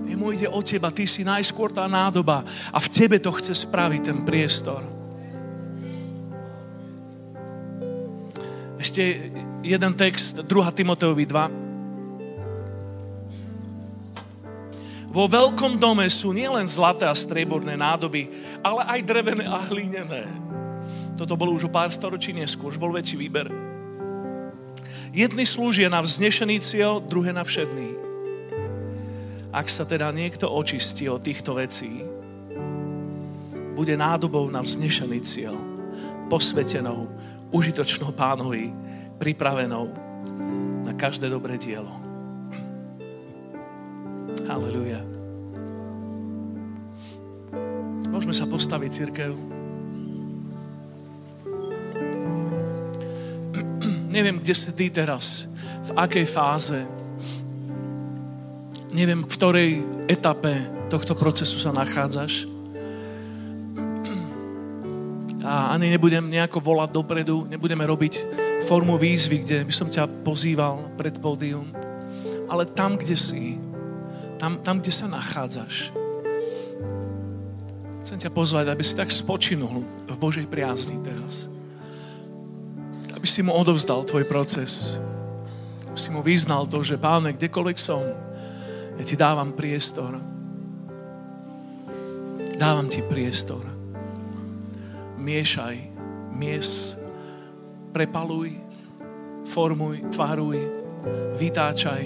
Jemu 0.09 0.27
ide 0.33 0.49
o 0.49 0.61
teba, 0.65 0.89
ty 0.89 1.05
si 1.05 1.21
najskôr 1.21 1.69
tá 1.69 1.85
nádoba 1.85 2.45
a 2.73 2.79
v 2.81 2.89
tebe 2.89 3.17
to 3.21 3.29
chce 3.29 3.69
spraviť 3.69 4.01
ten 4.09 4.19
priestor. 4.25 4.81
Ešte 8.81 9.33
jeden 9.65 9.97
text, 9.97 10.45
2. 10.45 10.77
Timoteovi 10.77 11.25
2. 11.25 11.49
Vo 15.15 15.31
veľkom 15.31 15.79
dome 15.81 16.11
sú 16.11 16.35
nielen 16.37 16.69
zlaté 16.69 17.09
a 17.09 17.17
strieborné 17.17 17.79
nádoby, 17.79 18.29
ale 18.61 18.85
aj 18.85 19.01
drevené 19.07 19.49
a 19.49 19.57
hlinené. 19.73 20.29
Toto 21.15 21.39
bolo 21.39 21.55
už 21.55 21.71
o 21.71 21.73
pár 21.73 21.87
storočí 21.89 22.35
neskôr, 22.35 22.75
už 22.75 22.83
bol 22.83 22.93
väčší 22.93 23.17
výber. 23.17 23.49
Jedni 25.15 25.47
slúžia 25.47 25.87
na 25.87 26.03
vznešený 26.03 26.59
cieľ, 26.59 26.99
druhé 26.99 27.31
na 27.31 27.47
všedný. 27.47 27.95
Ak 29.55 29.71
sa 29.71 29.87
teda 29.87 30.11
niekto 30.11 30.51
očistí 30.51 31.07
od 31.07 31.23
týchto 31.23 31.55
vecí, 31.55 32.03
bude 33.79 33.95
nádobou 33.95 34.51
na 34.51 34.67
vznešený 34.67 35.23
cieľ, 35.23 35.55
posvetenou, 36.27 37.07
užitočnou 37.55 38.11
pánovi, 38.11 38.75
pripravenou 39.25 39.89
na 40.85 40.93
každé 40.93 41.33
dobré 41.33 41.57
dielo. 41.57 41.89
Halleluja. 44.45 45.01
Môžeme 48.13 48.37
sa 48.37 48.45
postaviť, 48.45 48.91
církev. 48.93 49.33
Neviem, 54.13 54.45
kde 54.45 54.53
si 54.53 54.69
ty 54.77 54.93
teraz, 54.93 55.49
v 55.89 55.91
akej 55.97 56.29
fáze 56.29 56.85
Neviem, 58.95 59.27
v 59.27 59.35
ktorej 59.35 59.71
etape 60.07 60.55
tohto 60.87 61.19
procesu 61.19 61.59
sa 61.59 61.75
nachádzaš. 61.75 62.47
A 65.43 65.75
ani 65.75 65.91
nebudem 65.91 66.31
nejako 66.31 66.63
volať 66.63 66.95
dopredu, 66.95 67.43
nebudeme 67.51 67.83
robiť 67.83 68.44
formu 68.65 68.97
výzvy, 68.97 69.45
kde 69.45 69.69
by 69.69 69.73
som 69.77 69.93
ťa 69.93 70.25
pozýval 70.25 70.89
pred 70.97 71.13
pódium. 71.21 71.69
Ale 72.49 72.65
tam, 72.65 72.97
kde 72.97 73.13
si, 73.13 73.61
tam, 74.41 74.57
tam, 74.65 74.81
kde 74.81 74.93
sa 74.93 75.05
nachádzaš, 75.05 75.93
chcem 78.01 78.19
ťa 78.21 78.31
pozvať, 78.33 78.73
aby 78.73 78.81
si 78.81 78.97
tak 78.97 79.13
spočinul 79.13 79.85
v 80.09 80.17
Božej 80.17 80.49
priazni 80.49 80.97
teraz. 81.05 81.53
Aby 83.13 83.27
si 83.29 83.45
mu 83.45 83.53
odovzdal 83.53 84.05
tvoj 84.09 84.25
proces. 84.25 84.97
Aby 85.89 85.99
si 86.01 86.09
mu 86.09 86.25
vyznal 86.25 86.65
to, 86.65 86.81
že 86.81 86.97
páne, 86.97 87.37
kdekoľvek 87.37 87.77
som, 87.77 88.01
ja 88.97 89.05
ti 89.05 89.17
dávam 89.17 89.53
priestor. 89.53 90.17
Dávam 92.57 92.89
ti 92.89 93.05
priestor. 93.05 93.61
Miešaj, 95.21 95.77
mies, 96.37 96.95
prepaluj, 97.95 98.51
formuj, 99.47 100.11
tvaruj, 100.11 100.59
vytáčaj, 101.39 102.03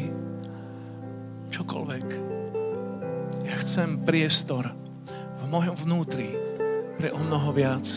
čokoľvek. 1.49 2.07
Ja 3.49 3.57
chcem 3.65 4.05
priestor 4.05 4.69
v 5.09 5.45
mojom 5.49 5.73
vnútri 5.89 6.29
pre 7.01 7.09
o 7.09 7.25
mnoho 7.25 7.57
viac. 7.57 7.89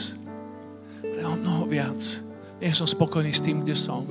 Pre 1.04 1.22
o 1.28 1.36
mnoho 1.36 1.68
viac. 1.68 2.00
Nie 2.64 2.72
som 2.72 2.88
spokojný 2.88 3.36
s 3.36 3.44
tým, 3.44 3.68
kde 3.68 3.76
som. 3.76 4.08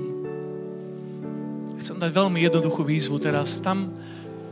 Chcem 1.81 1.97
dať 1.97 2.13
veľmi 2.13 2.45
jednoduchú 2.45 2.85
výzvu 2.85 3.17
teraz. 3.17 3.65
Tam, 3.65 3.89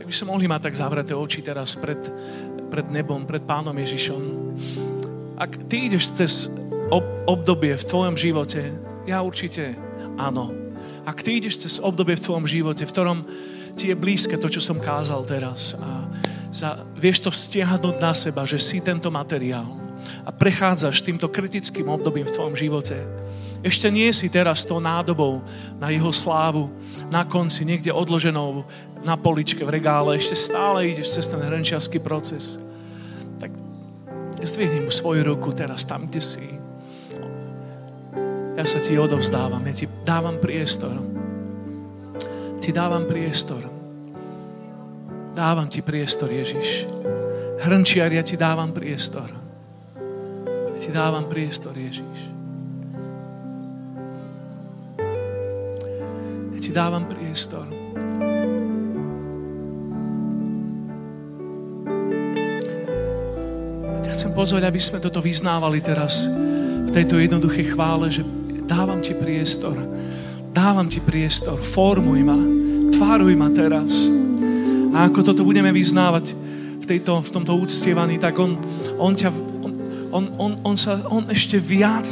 by 0.09 0.13
sme 0.17 0.33
mohli 0.33 0.49
mať 0.49 0.65
tak 0.65 0.81
zavreté 0.81 1.13
oči 1.13 1.45
teraz 1.45 1.77
pred, 1.77 2.01
pred 2.73 2.89
nebom, 2.89 3.29
pred 3.29 3.45
Pánom 3.45 3.77
Ježišom. 3.77 4.21
Ak 5.37 5.69
ty 5.69 5.85
ideš 5.85 6.17
cez 6.17 6.49
ob, 6.89 7.05
obdobie 7.29 7.77
v 7.77 7.85
tvojom 7.85 8.17
živote, 8.17 8.88
ja 9.09 9.25
určite 9.25 9.73
áno. 10.21 10.53
Ak 11.03 11.25
ty 11.25 11.41
ideš 11.41 11.65
cez 11.65 11.73
obdobie 11.81 12.13
v 12.13 12.23
tvojom 12.23 12.45
živote, 12.45 12.85
v 12.85 12.93
ktorom 12.93 13.19
ti 13.73 13.89
je 13.89 13.97
blízke 13.97 14.37
to, 14.37 14.45
čo 14.45 14.61
som 14.61 14.77
kázal 14.77 15.25
teraz 15.25 15.73
a 15.73 16.05
za, 16.53 16.85
vieš 16.97 17.25
to 17.25 17.29
vztiahnuť 17.33 17.95
na 17.97 18.13
seba, 18.13 18.45
že 18.45 18.61
si 18.61 18.81
tento 18.81 19.09
materiál 19.09 19.69
a 20.25 20.29
prechádzaš 20.29 21.01
týmto 21.05 21.29
kritickým 21.29 21.89
obdobím 21.89 22.25
v 22.25 22.33
tvojom 22.33 22.55
živote, 22.57 22.97
ešte 23.59 23.91
nie 23.91 24.07
si 24.15 24.31
teraz 24.31 24.63
tou 24.63 24.79
nádobou 24.79 25.43
na 25.77 25.91
jeho 25.91 26.09
slávu, 26.15 26.71
na 27.11 27.27
konci, 27.27 27.67
niekde 27.67 27.91
odloženou 27.91 28.63
na 29.03 29.19
poličke 29.19 29.67
v 29.67 29.73
regále, 29.79 30.15
ešte 30.15 30.35
stále 30.35 30.87
ideš 30.87 31.19
cez 31.19 31.27
ten 31.27 31.43
hrnčiarský 31.43 31.99
proces, 31.99 32.55
tak 33.35 33.51
zdvihni 34.39 34.87
mu 34.87 34.91
svoju 34.91 35.27
ruku 35.27 35.51
teraz 35.51 35.83
tam, 35.83 36.07
kde 36.07 36.21
si. 36.23 36.58
Ja 38.59 38.67
sa 38.67 38.75
ti 38.83 38.99
odovzdávam, 38.99 39.63
ja 39.63 39.71
ti 39.71 39.87
dávam 40.03 40.35
priestor. 40.35 40.91
Ti 42.59 42.75
dávam 42.75 43.07
priestor. 43.07 43.63
Dávam 45.31 45.71
ti 45.71 45.79
priestor, 45.79 46.27
Ježiš. 46.27 46.83
Hrnčiar, 47.63 48.11
ja 48.11 48.19
ti 48.19 48.35
dávam 48.35 48.75
priestor. 48.75 49.31
Ja 50.75 50.75
ti 50.75 50.91
dávam 50.91 51.31
priestor, 51.31 51.71
Ježiš. 51.71 52.19
Ja 56.51 56.59
ti 56.59 56.71
dávam 56.75 57.07
priestor. 57.07 57.63
chcem 64.19 64.35
pozvať, 64.35 64.67
aby 64.67 64.81
sme 64.83 64.99
toto 64.99 65.23
vyznávali 65.23 65.79
teraz 65.79 66.27
v 66.83 66.91
tejto 66.91 67.23
jednoduchej 67.23 67.71
chvále, 67.71 68.11
že 68.11 68.19
dávam 68.69 69.01
ti 69.01 69.17
priestor. 69.17 69.73
Dávam 70.53 70.85
ti 70.85 71.01
priestor. 71.01 71.57
Formuj 71.57 72.21
ma. 72.21 72.37
Tváruj 72.93 73.33
ma 73.33 73.49
teraz. 73.49 74.05
A 74.93 75.09
ako 75.09 75.25
toto 75.25 75.41
budeme 75.41 75.73
vyznávať 75.73 76.37
v, 76.77 76.85
tejto, 76.85 77.25
v 77.25 77.29
tomto 77.33 77.57
úctievaní, 77.57 78.21
tak 78.21 78.37
on, 78.37 78.61
on 79.01 79.17
ťa 79.17 79.33
on, 80.09 80.25
on, 80.41 80.51
on, 80.65 80.73
sa, 80.73 81.05
on 81.13 81.21
ešte 81.29 81.61
viac 81.61 82.09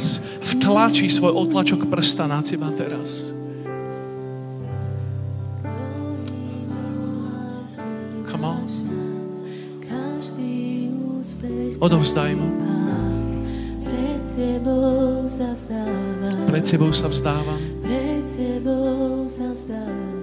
vtlačí 0.54 1.10
svoj 1.10 1.34
otlačok 1.34 1.90
prsta 1.90 2.30
na 2.30 2.38
teba 2.42 2.70
teraz. 2.70 3.34
Odovzdaj 11.78 12.34
mu. 12.34 12.67
Tebou 14.38 15.26
sa 15.26 15.50
vzdávam. 15.50 16.46
Pred 16.46 16.62
tebou 16.62 16.94
sa 16.94 17.10
vzdávam. 17.10 17.58
Pred 17.82 18.22
tebou 18.22 19.26
sa 19.26 19.50
vzdávam. 19.50 20.17